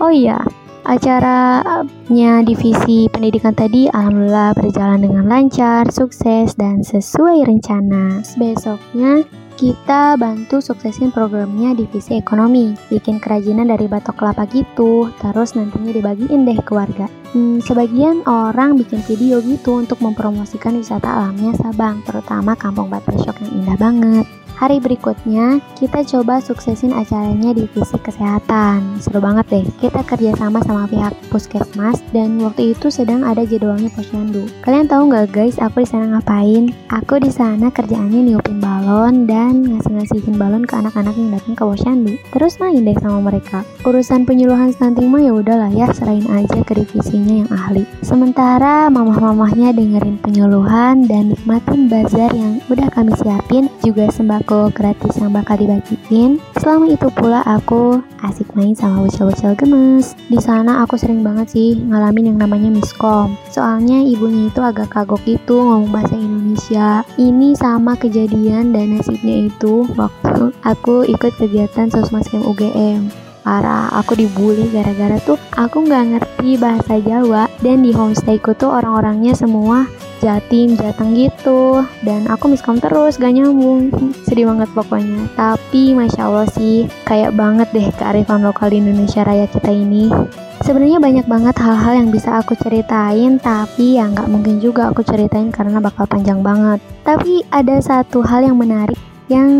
oh 0.00 0.08
iya 0.12 0.40
Acaranya 0.82 2.42
divisi 2.42 3.06
pendidikan 3.06 3.54
tadi 3.54 3.86
alhamdulillah 3.86 4.50
berjalan 4.58 4.98
dengan 4.98 5.30
lancar, 5.30 5.86
sukses, 5.94 6.58
dan 6.58 6.82
sesuai 6.82 7.46
rencana. 7.46 8.18
Besoknya 8.34 9.22
kita 9.54 10.18
bantu 10.18 10.58
suksesin 10.58 11.14
programnya 11.14 11.70
divisi 11.78 12.18
ekonomi, 12.18 12.74
bikin 12.90 13.22
kerajinan 13.22 13.70
dari 13.70 13.86
batok 13.86 14.18
kelapa 14.18 14.42
gitu, 14.50 15.06
terus 15.22 15.54
nantinya 15.54 15.94
dibagiin 15.94 16.42
deh 16.42 16.58
ke 16.58 16.72
warga. 16.74 17.06
Hmm, 17.30 17.62
sebagian 17.62 18.26
orang 18.26 18.74
bikin 18.74 19.06
video 19.06 19.38
gitu 19.38 19.78
untuk 19.78 20.02
mempromosikan 20.02 20.74
wisata 20.74 21.06
alamnya 21.06 21.54
Sabang, 21.62 22.02
terutama 22.02 22.58
Kampung 22.58 22.90
Batesok 22.90 23.38
yang 23.38 23.52
indah 23.62 23.78
banget. 23.78 24.41
Hari 24.62 24.78
berikutnya, 24.78 25.58
kita 25.74 26.06
coba 26.06 26.38
suksesin 26.38 26.94
acaranya 26.94 27.50
divisi 27.50 27.98
kesehatan. 27.98 29.02
Seru 29.02 29.18
banget 29.18 29.50
deh. 29.50 29.66
Kita 29.82 30.06
kerjasama 30.06 30.62
sama 30.62 30.86
pihak 30.86 31.10
puskesmas 31.34 31.98
dan 32.14 32.38
waktu 32.38 32.70
itu 32.70 32.86
sedang 32.86 33.26
ada 33.26 33.42
jadwalnya 33.42 33.90
posyandu. 33.90 34.46
Kalian 34.62 34.86
tahu 34.86 35.10
nggak 35.10 35.34
guys, 35.34 35.58
aku 35.58 35.82
di 35.82 35.88
sana 35.90 36.14
ngapain? 36.14 36.70
Aku 36.94 37.18
di 37.18 37.34
sana 37.34 37.74
kerjaannya 37.74 38.22
niupin 38.22 38.62
balon 38.62 39.26
dan 39.26 39.66
ngasih-ngasihin 39.66 40.38
balon 40.38 40.62
ke 40.62 40.78
anak-anak 40.78 41.18
yang 41.18 41.34
datang 41.34 41.58
ke 41.58 41.64
posyandu. 41.66 42.14
Terus 42.30 42.62
main 42.62 42.86
deh 42.86 42.94
sama 43.02 43.18
mereka. 43.18 43.66
Urusan 43.82 44.30
penyuluhan 44.30 44.70
stunting 44.70 45.10
mah 45.10 45.26
ya 45.26 45.34
udahlah 45.34 45.74
ya, 45.74 45.90
serahin 45.90 46.30
aja 46.30 46.62
ke 46.62 46.78
divisinya 46.78 47.42
yang 47.42 47.50
ahli. 47.50 47.82
Sementara 48.06 48.86
mamah-mamahnya 48.94 49.74
dengerin 49.74 50.22
penyuluhan 50.22 51.10
dan 51.10 51.34
nikmatin 51.34 51.90
bazar 51.90 52.30
yang 52.30 52.62
udah 52.70 52.86
kami 52.94 53.10
siapin 53.18 53.66
juga 53.82 54.06
sembako 54.06 54.51
sembako 54.52 54.76
gratis 54.76 55.16
yang 55.16 55.32
bakal 55.32 55.56
dibagiin. 55.56 56.36
Selama 56.60 56.92
itu 56.92 57.08
pula 57.16 57.40
aku 57.48 58.04
asik 58.20 58.52
main 58.52 58.76
sama 58.76 59.08
bocil-bocil 59.08 59.56
gemes. 59.56 60.12
Di 60.28 60.36
sana 60.44 60.84
aku 60.84 61.00
sering 61.00 61.24
banget 61.24 61.56
sih 61.56 61.80
ngalamin 61.80 62.36
yang 62.36 62.38
namanya 62.44 62.68
miskom. 62.68 63.32
Soalnya 63.48 64.04
ibunya 64.04 64.52
itu 64.52 64.60
agak 64.60 64.92
kagok 64.92 65.24
gitu 65.24 65.56
ngomong 65.56 65.88
bahasa 65.88 66.20
Indonesia. 66.20 67.00
Ini 67.16 67.56
sama 67.56 67.96
kejadian 67.96 68.76
dan 68.76 68.92
nasibnya 68.92 69.48
itu 69.48 69.88
waktu 69.96 70.52
aku 70.68 71.08
ikut 71.08 71.32
kegiatan 71.40 71.88
Sosmaskem 71.88 72.44
UGM 72.44 73.08
parah 73.42 73.90
aku 73.98 74.14
dibully 74.14 74.70
gara-gara 74.70 75.18
tuh 75.26 75.34
aku 75.58 75.82
nggak 75.82 76.14
ngerti 76.14 76.54
bahasa 76.62 77.02
Jawa 77.02 77.50
dan 77.58 77.82
di 77.82 77.90
homestayku 77.90 78.54
tuh 78.54 78.70
orang-orangnya 78.70 79.34
semua 79.34 79.82
Jatim, 80.22 80.78
Jateng 80.78 81.18
gitu 81.18 81.82
dan 82.06 82.30
aku 82.30 82.46
miskom 82.46 82.78
terus 82.78 83.18
gak 83.18 83.34
nyambung 83.34 83.90
sedih 84.30 84.46
banget 84.46 84.70
pokoknya 84.70 85.26
tapi 85.34 85.98
Masya 85.98 86.30
Allah 86.30 86.46
sih 86.54 86.86
kayak 87.02 87.34
banget 87.34 87.66
deh 87.74 87.90
kearifan 87.98 88.46
lokal 88.46 88.70
di 88.70 88.78
Indonesia 88.78 89.26
Raya 89.26 89.50
kita 89.50 89.74
ini 89.74 90.06
Sebenarnya 90.62 91.02
banyak 91.02 91.26
banget 91.26 91.58
hal-hal 91.58 91.98
yang 91.98 92.14
bisa 92.14 92.38
aku 92.38 92.54
ceritain, 92.54 93.34
tapi 93.42 93.98
ya 93.98 94.06
nggak 94.06 94.30
mungkin 94.30 94.62
juga 94.62 94.94
aku 94.94 95.02
ceritain 95.02 95.50
karena 95.50 95.82
bakal 95.82 96.06
panjang 96.06 96.38
banget. 96.38 96.78
Tapi 97.02 97.42
ada 97.50 97.82
satu 97.82 98.22
hal 98.22 98.46
yang 98.46 98.54
menarik 98.54 98.94
yang 99.26 99.50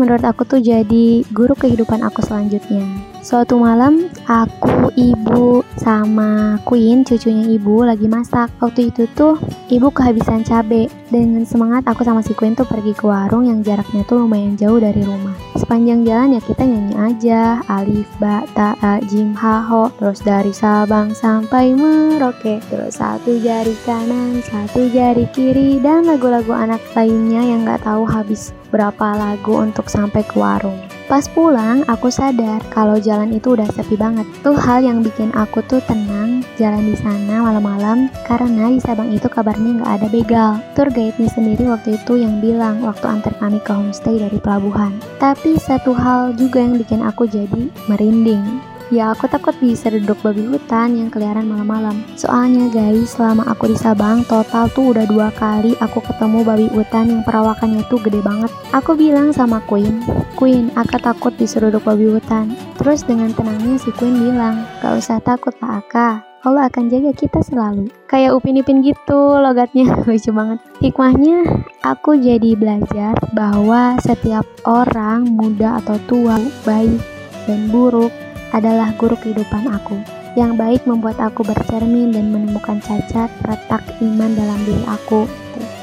menurut 0.00 0.24
aku 0.24 0.48
tuh 0.48 0.64
jadi 0.64 1.20
guru 1.36 1.52
kehidupan 1.52 2.00
aku 2.00 2.24
selanjutnya. 2.24 3.07
Suatu 3.18 3.58
malam, 3.58 4.06
aku, 4.30 4.94
ibu, 4.94 5.60
sama 5.76 6.56
Queen, 6.62 7.02
cucunya 7.02 7.50
ibu, 7.50 7.82
lagi 7.82 8.06
masak. 8.06 8.48
Waktu 8.62 8.94
itu 8.94 9.10
tuh, 9.18 9.36
ibu 9.68 9.90
kehabisan 9.90 10.46
cabai. 10.46 10.86
Dengan 11.10 11.42
semangat, 11.42 11.84
aku 11.84 12.06
sama 12.06 12.22
si 12.22 12.32
Queen 12.32 12.54
tuh 12.54 12.64
pergi 12.64 12.94
ke 12.94 13.04
warung 13.04 13.44
yang 13.44 13.60
jaraknya 13.60 14.06
tuh 14.06 14.22
lumayan 14.22 14.54
jauh 14.54 14.78
dari 14.78 15.02
rumah. 15.02 15.34
Sepanjang 15.58 16.06
jalan 16.06 16.38
ya 16.38 16.40
kita 16.40 16.62
nyanyi 16.62 16.94
aja, 16.94 17.42
alif, 17.66 18.08
ba, 18.22 18.46
ta, 18.54 18.78
a, 18.80 19.02
jim, 19.04 19.34
ha, 19.36 19.60
ho. 19.66 19.90
Terus 19.98 20.22
dari 20.22 20.54
Sabang 20.54 21.12
sampai 21.12 21.74
Merauke. 21.74 22.62
Terus 22.70 22.96
satu 22.96 23.36
jari 23.42 23.74
kanan, 23.82 24.40
satu 24.46 24.88
jari 24.88 25.26
kiri, 25.34 25.82
dan 25.82 26.06
lagu-lagu 26.06 26.54
anak 26.54 26.80
lainnya 26.94 27.42
yang 27.44 27.66
gak 27.66 27.82
tahu 27.82 28.06
habis 28.06 28.54
berapa 28.68 29.16
lagu 29.16 29.58
untuk 29.58 29.88
sampai 29.88 30.24
ke 30.24 30.36
warung. 30.36 30.78
Pas 31.08 31.24
pulang, 31.24 31.88
aku 31.88 32.12
sadar 32.12 32.60
kalau 32.68 33.00
jalan 33.00 33.32
itu 33.32 33.56
udah 33.56 33.64
sepi 33.72 33.96
banget. 33.96 34.28
Tuh 34.44 34.52
hal 34.52 34.84
yang 34.84 35.00
bikin 35.00 35.32
aku 35.32 35.64
tuh 35.64 35.80
tenang 35.88 36.44
jalan 36.60 36.92
di 36.92 36.96
sana 37.00 37.48
malam-malam 37.48 38.12
karena 38.28 38.68
di 38.68 38.76
Sabang 38.76 39.08
itu 39.08 39.24
kabarnya 39.24 39.80
nggak 39.80 39.92
ada 39.96 40.08
begal. 40.12 40.52
Tour 40.76 40.92
guide-nya 40.92 41.32
sendiri 41.32 41.64
waktu 41.64 41.96
itu 41.96 42.20
yang 42.20 42.44
bilang 42.44 42.84
waktu 42.84 43.08
antar 43.08 43.32
kami 43.40 43.56
ke 43.56 43.72
homestay 43.72 44.20
dari 44.20 44.36
pelabuhan. 44.36 44.92
Tapi 45.16 45.56
satu 45.56 45.96
hal 45.96 46.36
juga 46.36 46.60
yang 46.60 46.76
bikin 46.76 47.00
aku 47.00 47.24
jadi 47.24 47.72
merinding. 47.88 48.44
Ya 48.88 49.12
aku 49.12 49.28
takut 49.28 49.52
diseruduk 49.60 50.16
babi 50.24 50.48
hutan 50.48 50.96
yang 50.96 51.12
keliaran 51.12 51.44
malam-malam. 51.44 52.08
Soalnya 52.16 52.72
guys, 52.72 53.12
selama 53.12 53.44
aku 53.44 53.68
di 53.68 53.76
Sabang, 53.76 54.24
total 54.24 54.72
tuh 54.72 54.96
udah 54.96 55.04
dua 55.04 55.28
kali 55.36 55.76
aku 55.84 56.00
ketemu 56.00 56.40
babi 56.40 56.66
hutan 56.72 57.12
yang 57.12 57.20
perawakannya 57.20 57.84
tuh 57.92 58.00
gede 58.00 58.24
banget. 58.24 58.48
Aku 58.72 58.96
bilang 58.96 59.28
sama 59.36 59.60
Queen, 59.68 60.00
Queen, 60.40 60.72
aku 60.72 60.96
takut 61.04 61.36
diseruduk 61.36 61.84
babi 61.84 62.08
hutan. 62.08 62.56
Terus 62.80 63.04
dengan 63.04 63.28
tenangnya 63.36 63.76
si 63.76 63.92
Queen 63.92 64.16
bilang, 64.16 64.64
gak 64.80 64.96
usah 64.96 65.20
takut 65.20 65.52
lah 65.60 65.84
Aka, 65.84 66.24
Allah 66.48 66.72
akan 66.72 66.88
jaga 66.88 67.12
kita 67.12 67.44
selalu. 67.44 67.92
Kayak 68.08 68.40
Upin 68.40 68.56
Ipin 68.56 68.80
gitu 68.80 69.36
logatnya, 69.36 69.84
lucu 70.08 70.32
banget. 70.32 70.64
Hikmahnya, 70.80 71.44
aku 71.84 72.16
jadi 72.16 72.56
belajar 72.56 73.20
bahwa 73.36 74.00
setiap 74.00 74.48
orang, 74.64 75.28
muda 75.28 75.76
atau 75.84 76.00
tua, 76.08 76.40
baik 76.64 76.96
dan 77.44 77.68
buruk, 77.68 78.12
adalah 78.52 78.94
guru 78.96 79.14
kehidupan 79.18 79.68
aku. 79.68 80.00
Yang 80.36 80.52
baik 80.54 80.82
membuat 80.86 81.18
aku 81.18 81.42
bercermin 81.42 82.14
dan 82.14 82.30
menemukan 82.30 82.78
cacat 82.78 83.32
retak 83.42 83.82
iman 83.98 84.30
dalam 84.38 84.60
diri 84.62 84.84
aku. 84.86 85.26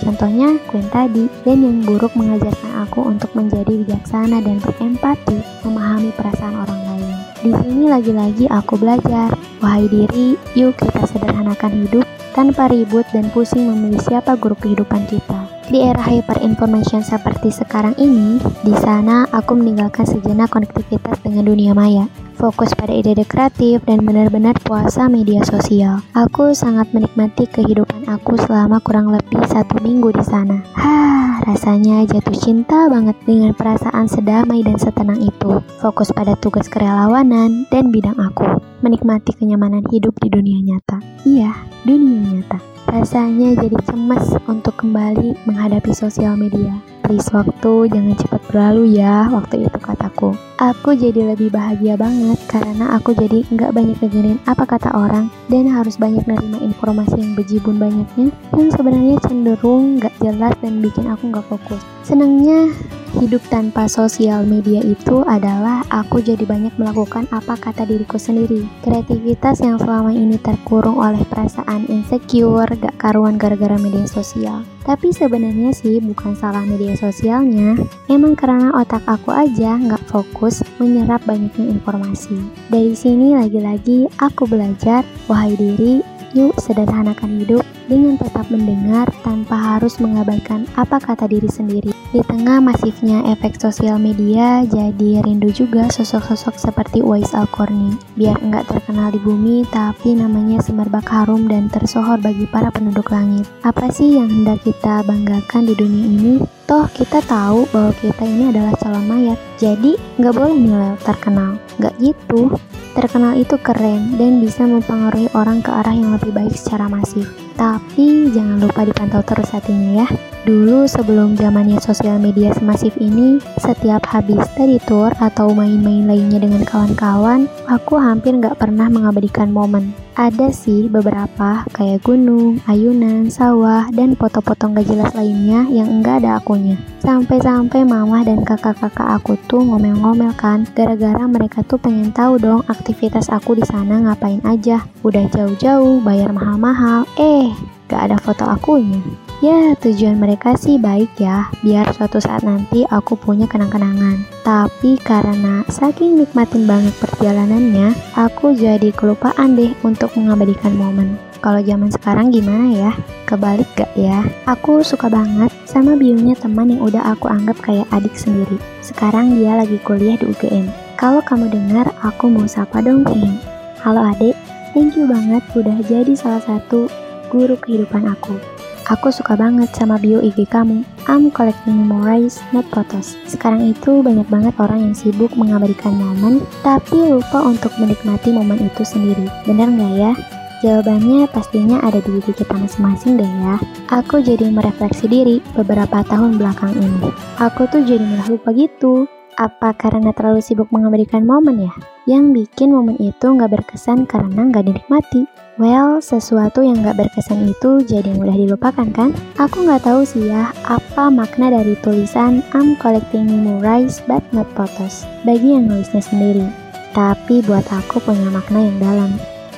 Contohnya 0.06 0.56
Queen 0.70 0.86
tadi, 0.94 1.26
dan 1.44 1.66
yang 1.66 1.82
buruk 1.82 2.14
mengajarkan 2.14 2.86
aku 2.86 3.10
untuk 3.10 3.32
menjadi 3.34 3.74
bijaksana 3.74 4.44
dan 4.44 4.62
berempati, 4.62 5.40
memahami 5.66 6.14
perasaan 6.14 6.56
orang 6.62 6.82
lain. 6.94 7.16
Di 7.42 7.52
sini 7.64 7.84
lagi-lagi 7.90 8.46
aku 8.48 8.78
belajar, 8.80 9.34
wahai 9.60 9.90
diri, 9.90 10.38
yuk 10.54 10.78
kita 10.78 11.10
sederhanakan 11.10 11.86
hidup 11.86 12.06
tanpa 12.36 12.68
ribut 12.68 13.08
dan 13.16 13.32
pusing 13.32 13.72
memilih 13.72 14.04
siapa 14.04 14.36
guru 14.36 14.54
kehidupan 14.60 15.08
kita. 15.08 15.55
Di 15.66 15.82
era 15.82 16.02
hyperinformation 16.02 17.02
seperti 17.02 17.50
sekarang 17.50 17.98
ini, 17.98 18.38
di 18.62 18.74
sana 18.78 19.26
aku 19.34 19.58
meninggalkan 19.58 20.06
sejenak 20.06 20.54
konektivitas 20.54 21.18
dengan 21.26 21.50
dunia 21.50 21.74
maya 21.74 22.06
fokus 22.36 22.76
pada 22.76 22.92
ide-ide 22.92 23.24
kreatif, 23.26 23.82
dan 23.88 24.04
benar-benar 24.04 24.54
puasa 24.62 25.08
media 25.08 25.42
sosial. 25.48 26.04
Aku 26.14 26.52
sangat 26.52 26.92
menikmati 26.92 27.48
kehidupan 27.50 28.06
aku 28.12 28.38
selama 28.38 28.84
kurang 28.84 29.10
lebih 29.10 29.42
satu 29.48 29.80
minggu 29.82 30.12
di 30.14 30.22
sana. 30.22 30.62
Hah, 30.76 31.42
rasanya 31.48 32.04
jatuh 32.06 32.36
cinta 32.36 32.92
banget 32.92 33.16
dengan 33.24 33.56
perasaan 33.56 34.06
sedamai 34.12 34.62
dan 34.62 34.78
setenang 34.78 35.24
itu. 35.24 35.64
Fokus 35.80 36.12
pada 36.12 36.36
tugas 36.38 36.68
kerelawanan 36.68 37.66
dan 37.72 37.90
bidang 37.90 38.20
aku. 38.20 38.46
Menikmati 38.84 39.34
kenyamanan 39.34 39.82
hidup 39.90 40.14
di 40.22 40.30
dunia 40.30 40.60
nyata. 40.62 41.02
Iya, 41.26 41.52
dunia 41.88 42.38
nyata. 42.38 42.75
Rasanya 42.86 43.58
jadi 43.58 43.78
cemas 43.90 44.38
untuk 44.46 44.78
kembali 44.78 45.34
menghadapi 45.50 45.90
sosial 45.90 46.38
media. 46.38 46.78
Please 47.02 47.30
waktu 47.34 47.90
jangan 47.90 48.18
cepat 48.18 48.42
berlalu 48.50 48.98
ya, 48.98 49.30
waktu 49.30 49.66
itu 49.66 49.78
kataku. 49.82 50.34
Aku 50.62 50.94
jadi 50.94 51.34
lebih 51.34 51.54
bahagia 51.54 51.98
banget 51.98 52.38
karena 52.50 52.98
aku 52.98 53.14
jadi 53.14 53.46
nggak 53.50 53.74
banyak 53.74 53.98
dengerin 54.02 54.40
apa 54.50 54.64
kata 54.66 54.90
orang 54.94 55.30
dan 55.50 55.70
harus 55.70 55.98
banyak 55.98 56.26
nerima 56.26 56.62
informasi 56.62 57.20
yang 57.20 57.34
bejibun 57.34 57.78
banyaknya 57.78 58.34
yang 58.56 58.70
sebenarnya 58.74 59.18
cenderung 59.26 60.02
nggak 60.02 60.16
jelas 60.24 60.54
dan 60.62 60.82
bikin 60.82 61.06
aku 61.10 61.30
nggak 61.30 61.46
fokus. 61.46 61.82
Senangnya 62.02 62.74
hidup 63.18 63.44
tanpa 63.48 63.88
sosial 63.88 64.44
media 64.44 64.84
itu 64.84 65.24
adalah 65.24 65.82
aku 65.88 66.20
jadi 66.20 66.44
banyak 66.44 66.76
melakukan 66.76 67.24
apa 67.32 67.56
kata 67.56 67.88
diriku 67.88 68.20
sendiri. 68.20 68.68
Kreativitas 68.84 69.64
yang 69.64 69.80
selama 69.80 70.12
ini 70.12 70.36
terkurung 70.36 71.00
oleh 71.00 71.24
perasaan 71.28 71.88
insecure, 71.88 72.68
gak 72.76 72.96
karuan 73.00 73.40
gara-gara 73.40 73.80
media 73.80 74.04
sosial. 74.06 74.64
Tapi 74.86 75.10
sebenarnya 75.10 75.74
sih 75.74 75.98
bukan 75.98 76.38
salah 76.38 76.62
media 76.62 76.94
sosialnya, 76.94 77.74
emang 78.06 78.38
karena 78.38 78.70
otak 78.78 79.02
aku 79.10 79.34
aja 79.34 79.82
nggak 79.82 80.06
fokus 80.06 80.62
menyerap 80.78 81.26
banyaknya 81.26 81.74
informasi. 81.74 82.38
Dari 82.70 82.94
sini 82.94 83.34
lagi-lagi 83.34 84.06
aku 84.22 84.46
belajar, 84.46 85.02
wahai 85.26 85.58
diri, 85.58 86.06
yuk 86.36 86.54
sederhanakan 86.60 87.40
hidup 87.40 87.64
dengan 87.88 88.20
tetap 88.20 88.50
mendengar 88.52 89.08
tanpa 89.24 89.56
harus 89.56 89.98
mengabaikan 90.04 90.68
apa 90.76 91.00
kata 91.00 91.32
diri 91.32 91.48
sendiri. 91.48 91.96
Di 92.12 92.22
tengah 92.28 92.60
masifnya 92.60 93.24
efek 93.32 93.56
sosial 93.56 93.98
media, 93.98 94.68
jadi 94.68 95.24
rindu 95.24 95.50
juga 95.56 95.88
sosok-sosok 95.88 96.56
seperti 96.60 97.00
Uwais 97.00 97.32
Al-Qarni. 97.32 97.96
Biar 98.20 98.40
enggak 98.44 98.68
terkenal 98.68 99.16
di 99.16 99.20
bumi, 99.24 99.64
tapi 99.72 100.16
namanya 100.18 100.60
semerbak 100.60 101.08
harum 101.08 101.48
dan 101.48 101.72
tersohor 101.72 102.20
bagi 102.20 102.48
para 102.52 102.68
penduduk 102.68 103.12
langit. 103.14 103.48
Apa 103.64 103.88
sih 103.92 104.20
yang 104.20 104.28
hendak 104.28 104.60
kita 104.68 105.04
banggakan 105.08 105.64
di 105.72 105.74
dunia 105.78 106.06
ini? 106.08 106.34
Toh 106.66 106.90
kita 106.98 107.22
tahu 107.30 107.70
bahwa 107.70 107.94
kita 108.02 108.26
ini 108.26 108.50
adalah 108.50 108.74
calon 108.82 109.06
mayat, 109.06 109.38
jadi 109.62 109.94
nggak 110.18 110.34
boleh 110.34 110.54
nilai 110.58 110.98
terkenal. 111.06 111.62
Nggak 111.78 111.94
gitu. 112.02 112.58
Terkenal 112.98 113.38
itu 113.38 113.54
keren 113.62 114.18
dan 114.18 114.42
bisa 114.42 114.66
mempengaruhi 114.66 115.30
orang 115.38 115.62
ke 115.62 115.70
arah 115.70 115.94
yang 115.94 116.18
lebih 116.18 116.34
baik 116.34 116.58
secara 116.58 116.90
masif. 116.90 117.30
Tapi 117.54 118.34
jangan 118.34 118.66
lupa 118.66 118.82
dipantau 118.82 119.22
terus 119.22 119.54
hatinya 119.54 120.02
ya. 120.04 120.08
Dulu 120.48 120.90
sebelum 120.90 121.38
zamannya 121.38 121.78
sosial 121.84 122.18
media 122.18 122.50
semasif 122.58 122.98
ini, 122.98 123.38
setiap 123.62 124.02
habis 124.10 124.42
study 124.50 124.82
tour 124.90 125.14
atau 125.22 125.54
main-main 125.54 126.10
lainnya 126.10 126.42
dengan 126.42 126.66
kawan-kawan, 126.66 127.46
aku 127.70 128.00
hampir 128.02 128.34
nggak 128.42 128.58
pernah 128.58 128.90
mengabadikan 128.90 129.54
momen. 129.54 130.05
Ada 130.16 130.48
sih 130.56 130.88
beberapa 130.88 131.68
kayak 131.76 132.08
gunung, 132.08 132.64
ayunan, 132.72 133.28
sawah, 133.28 133.92
dan 133.92 134.16
foto-foto 134.16 134.72
gak 134.72 134.88
jelas 134.88 135.12
lainnya 135.12 135.68
yang 135.68 135.92
enggak 135.92 136.24
ada 136.24 136.40
akunya. 136.40 136.80
Sampai-sampai 137.04 137.84
mama 137.84 138.24
dan 138.24 138.48
kakak-kakak 138.48 139.20
aku 139.20 139.36
tuh 139.52 139.60
ngomel-ngomel 139.68 140.32
kan, 140.40 140.64
gara-gara 140.72 141.20
mereka 141.28 141.68
tuh 141.68 141.76
pengen 141.84 142.16
tahu 142.16 142.40
dong 142.40 142.64
aktivitas 142.72 143.28
aku 143.28 143.60
di 143.60 143.68
sana 143.68 144.08
ngapain 144.08 144.40
aja. 144.48 144.88
Udah 145.04 145.28
jauh-jauh, 145.28 146.00
bayar 146.00 146.32
mahal-mahal, 146.32 147.04
eh 147.20 147.52
gak 147.92 148.08
ada 148.08 148.16
foto 148.16 148.48
akunya. 148.48 149.04
Ya, 149.44 149.76
tujuan 149.84 150.16
mereka 150.16 150.56
sih 150.56 150.80
baik 150.80 151.20
ya, 151.20 151.52
biar 151.60 151.92
suatu 151.92 152.24
saat 152.24 152.48
nanti 152.48 152.88
aku 152.88 153.20
punya 153.20 153.44
kenang-kenangan. 153.52 154.24
Tapi 154.48 154.96
karena 155.04 155.60
saking 155.68 156.24
nikmatin 156.24 156.64
banget 156.64 156.96
perjalanannya, 157.04 157.92
aku 158.16 158.56
jadi 158.56 158.96
kelupaan 158.96 159.60
deh 159.60 159.76
untuk 159.84 160.16
mengabadikan 160.16 160.72
momen. 160.80 161.20
Kalau 161.44 161.60
zaman 161.60 161.92
sekarang 161.92 162.32
gimana 162.32 162.72
ya? 162.72 162.92
Kebalik 163.28 163.68
gak 163.76 163.92
ya? 164.00 164.24
Aku 164.48 164.80
suka 164.88 165.12
banget 165.12 165.52
sama 165.68 166.00
bionya 166.00 166.34
teman 166.40 166.72
yang 166.72 166.88
udah 166.88 167.04
aku 167.12 167.28
anggap 167.28 167.60
kayak 167.60 167.92
adik 167.92 168.16
sendiri. 168.16 168.56
Sekarang 168.80 169.36
dia 169.36 169.60
lagi 169.60 169.76
kuliah 169.84 170.16
di 170.16 170.32
UGM. 170.32 170.72
Kalau 170.96 171.20
kamu 171.20 171.52
dengar, 171.52 171.92
aku 172.00 172.32
mau 172.32 172.48
sapa 172.48 172.80
dong, 172.80 173.04
King. 173.04 173.36
Halo 173.84 174.00
adik, 174.00 174.34
thank 174.72 174.96
you 174.96 175.04
banget 175.06 175.44
udah 175.54 175.76
jadi 175.84 176.16
salah 176.16 176.42
satu 176.42 176.88
guru 177.28 177.60
kehidupan 177.60 178.08
aku. 178.08 178.55
Aku 178.86 179.10
suka 179.10 179.34
banget 179.34 179.74
sama 179.74 179.98
bio 179.98 180.22
IG 180.22 180.46
kamu. 180.46 180.86
I'm 181.10 181.34
collecting 181.34 181.90
memories, 181.90 182.38
not 182.54 182.70
photos. 182.70 183.18
Sekarang 183.26 183.66
itu 183.66 184.06
banyak 184.06 184.30
banget 184.30 184.54
orang 184.62 184.86
yang 184.86 184.94
sibuk 184.94 185.34
mengabadikan 185.34 185.98
momen, 185.98 186.46
tapi 186.62 186.94
lupa 186.94 187.42
untuk 187.42 187.74
menikmati 187.82 188.30
momen 188.30 188.62
itu 188.62 188.86
sendiri. 188.86 189.26
Bener 189.50 189.74
nggak 189.74 189.94
ya? 189.98 190.14
Jawabannya 190.62 191.26
pastinya 191.34 191.82
ada 191.82 191.98
di 191.98 192.22
diri 192.22 192.34
kita 192.38 192.54
masing-masing 192.54 193.18
deh 193.18 193.26
ya. 193.26 193.58
Aku 193.90 194.22
jadi 194.22 194.54
merefleksi 194.54 195.10
diri 195.10 195.42
beberapa 195.58 196.06
tahun 196.06 196.38
belakang 196.38 196.78
ini. 196.78 197.10
Aku 197.42 197.66
tuh 197.66 197.82
jadi 197.82 198.06
mudah 198.06 198.38
lupa 198.38 198.54
gitu. 198.54 199.10
Apa 199.36 199.76
karena 199.76 200.16
terlalu 200.16 200.40
sibuk 200.40 200.72
mengabadikan 200.72 201.28
momen 201.28 201.68
ya? 201.68 201.74
Yang 202.08 202.24
bikin 202.40 202.72
momen 202.72 202.96
itu 203.04 203.28
nggak 203.28 203.52
berkesan 203.52 204.08
karena 204.08 204.48
nggak 204.48 204.64
dinikmati. 204.64 205.28
Well, 205.56 206.04
sesuatu 206.04 206.60
yang 206.68 206.84
gak 206.84 207.00
berkesan 207.00 207.48
itu 207.48 207.80
jadi 207.88 208.12
mudah 208.12 208.36
dilupakan 208.36 208.92
kan? 208.92 209.16
Aku 209.40 209.64
gak 209.64 209.88
tahu 209.88 210.04
sih 210.04 210.28
ya, 210.28 210.52
apa 210.68 211.08
makna 211.08 211.48
dari 211.48 211.80
tulisan 211.80 212.44
I'm 212.52 212.76
collecting 212.76 213.24
memories 213.24 214.04
but 214.04 214.20
not 214.36 214.52
photos 214.52 215.08
bagi 215.24 215.56
yang 215.56 215.72
nulisnya 215.72 216.04
sendiri. 216.04 216.44
Tapi 216.92 217.40
buat 217.48 217.64
aku 217.72 218.04
punya 218.04 218.28
makna 218.36 218.68
yang 218.68 218.84
dalam. 218.84 219.12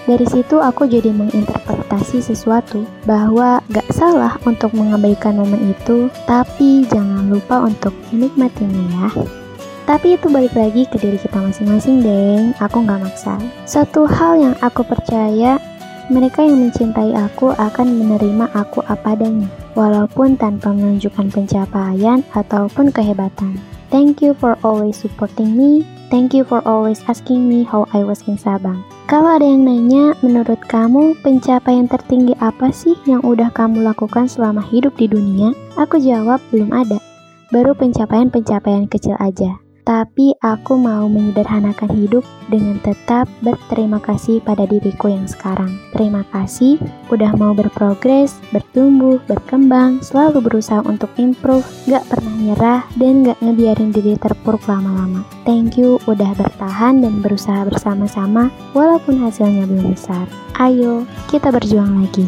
Dari 0.06 0.30
situ 0.30 0.62
aku 0.62 0.86
jadi 0.86 1.10
menginterpretasi 1.10 2.22
sesuatu 2.22 2.86
bahwa 3.10 3.66
gak 3.74 3.90
salah 3.90 4.38
untuk 4.46 4.78
mengabaikan 4.78 5.42
momen 5.42 5.74
itu, 5.74 6.13
tapi 6.30 6.86
jangan 6.94 7.26
lupa 7.26 7.66
untuk 7.66 7.98
menikmatinya 8.13 8.86
ya. 8.86 9.10
Tapi 9.88 10.19
itu 10.19 10.28
balik 10.28 10.52
lagi 10.52 10.84
ke 10.84 11.00
diri 11.00 11.15
kita 11.15 11.39
masing-masing, 11.39 12.04
deng. 12.04 12.52
Aku 12.60 12.84
gak 12.84 13.00
maksa. 13.00 13.39
Satu 13.63 14.04
hal 14.04 14.36
yang 14.36 14.56
aku 14.60 14.84
percaya 14.84 15.56
mereka 16.08 16.43
yang 16.43 16.60
mencintai 16.63 17.12
aku 17.15 17.52
akan 17.56 17.88
menerima 18.00 18.47
aku 18.56 18.80
apa 18.88 19.15
adanya, 19.15 19.47
walaupun 19.76 20.39
tanpa 20.39 20.71
menunjukkan 20.71 21.28
pencapaian 21.32 22.23
ataupun 22.32 22.95
kehebatan. 22.95 23.60
Thank 23.88 24.19
you 24.23 24.36
for 24.36 24.60
always 24.63 25.00
supporting 25.00 25.56
me. 25.56 25.84
Thank 26.08 26.32
you 26.32 26.47
for 26.47 26.63
always 26.63 27.04
asking 27.12 27.47
me 27.47 27.67
how 27.67 27.88
I 27.91 28.04
was 28.08 28.23
in 28.28 28.39
Sabang. 28.39 28.84
Kalau 29.12 29.39
ada 29.39 29.43
yang 29.43 29.67
nanya, 29.67 30.15
menurut 30.23 30.60
kamu 30.67 31.15
pencapaian 31.23 31.88
tertinggi 31.88 32.36
apa 32.39 32.71
sih 32.71 32.95
yang 33.04 33.23
udah 33.23 33.52
kamu 33.52 33.84
lakukan 33.84 34.28
selama 34.28 34.63
hidup 34.63 34.95
di 34.95 35.12
dunia? 35.12 35.52
Aku 35.76 36.00
jawab 36.00 36.39
belum 36.52 36.71
ada. 36.71 37.00
Baru 37.52 37.76
pencapaian-pencapaian 37.76 38.88
kecil 38.91 39.15
aja. 39.19 39.67
Tapi 39.88 40.36
aku 40.43 40.76
mau 40.76 41.08
menyederhanakan 41.08 41.95
hidup 41.95 42.28
dengan 42.52 42.76
tetap 42.84 43.23
berterima 43.39 44.04
kasih 44.04 44.43
pada 44.43 44.67
diriku 44.67 45.08
yang 45.08 45.23
sekarang. 45.32 45.80
Terima 45.95 46.28
kasih 46.28 46.76
udah 47.08 47.32
mau 47.39 47.56
berprogres, 47.56 48.36
bertumbuh, 48.52 49.23
berkembang, 49.32 50.04
selalu 50.04 50.43
berusaha 50.43 50.84
untuk 50.84 51.08
improve, 51.15 51.63
gak 51.88 52.04
pernah 52.12 52.36
nyerah, 52.36 52.82
dan 53.00 53.23
gak 53.23 53.39
ngebiarin 53.39 53.95
diri 53.95 54.19
terpuruk 54.19 54.67
lama-lama. 54.67 55.23
Thank 55.47 55.80
you 55.80 56.04
udah 56.04 56.36
bertahan 56.36 57.00
dan 57.00 57.23
berusaha 57.23 57.63
bersama-sama 57.63 58.52
walaupun 58.76 59.23
hasilnya 59.23 59.71
belum 59.71 59.95
besar. 59.95 60.28
Ayo, 60.60 61.08
kita 61.32 61.47
berjuang 61.47 62.04
lagi. 62.04 62.28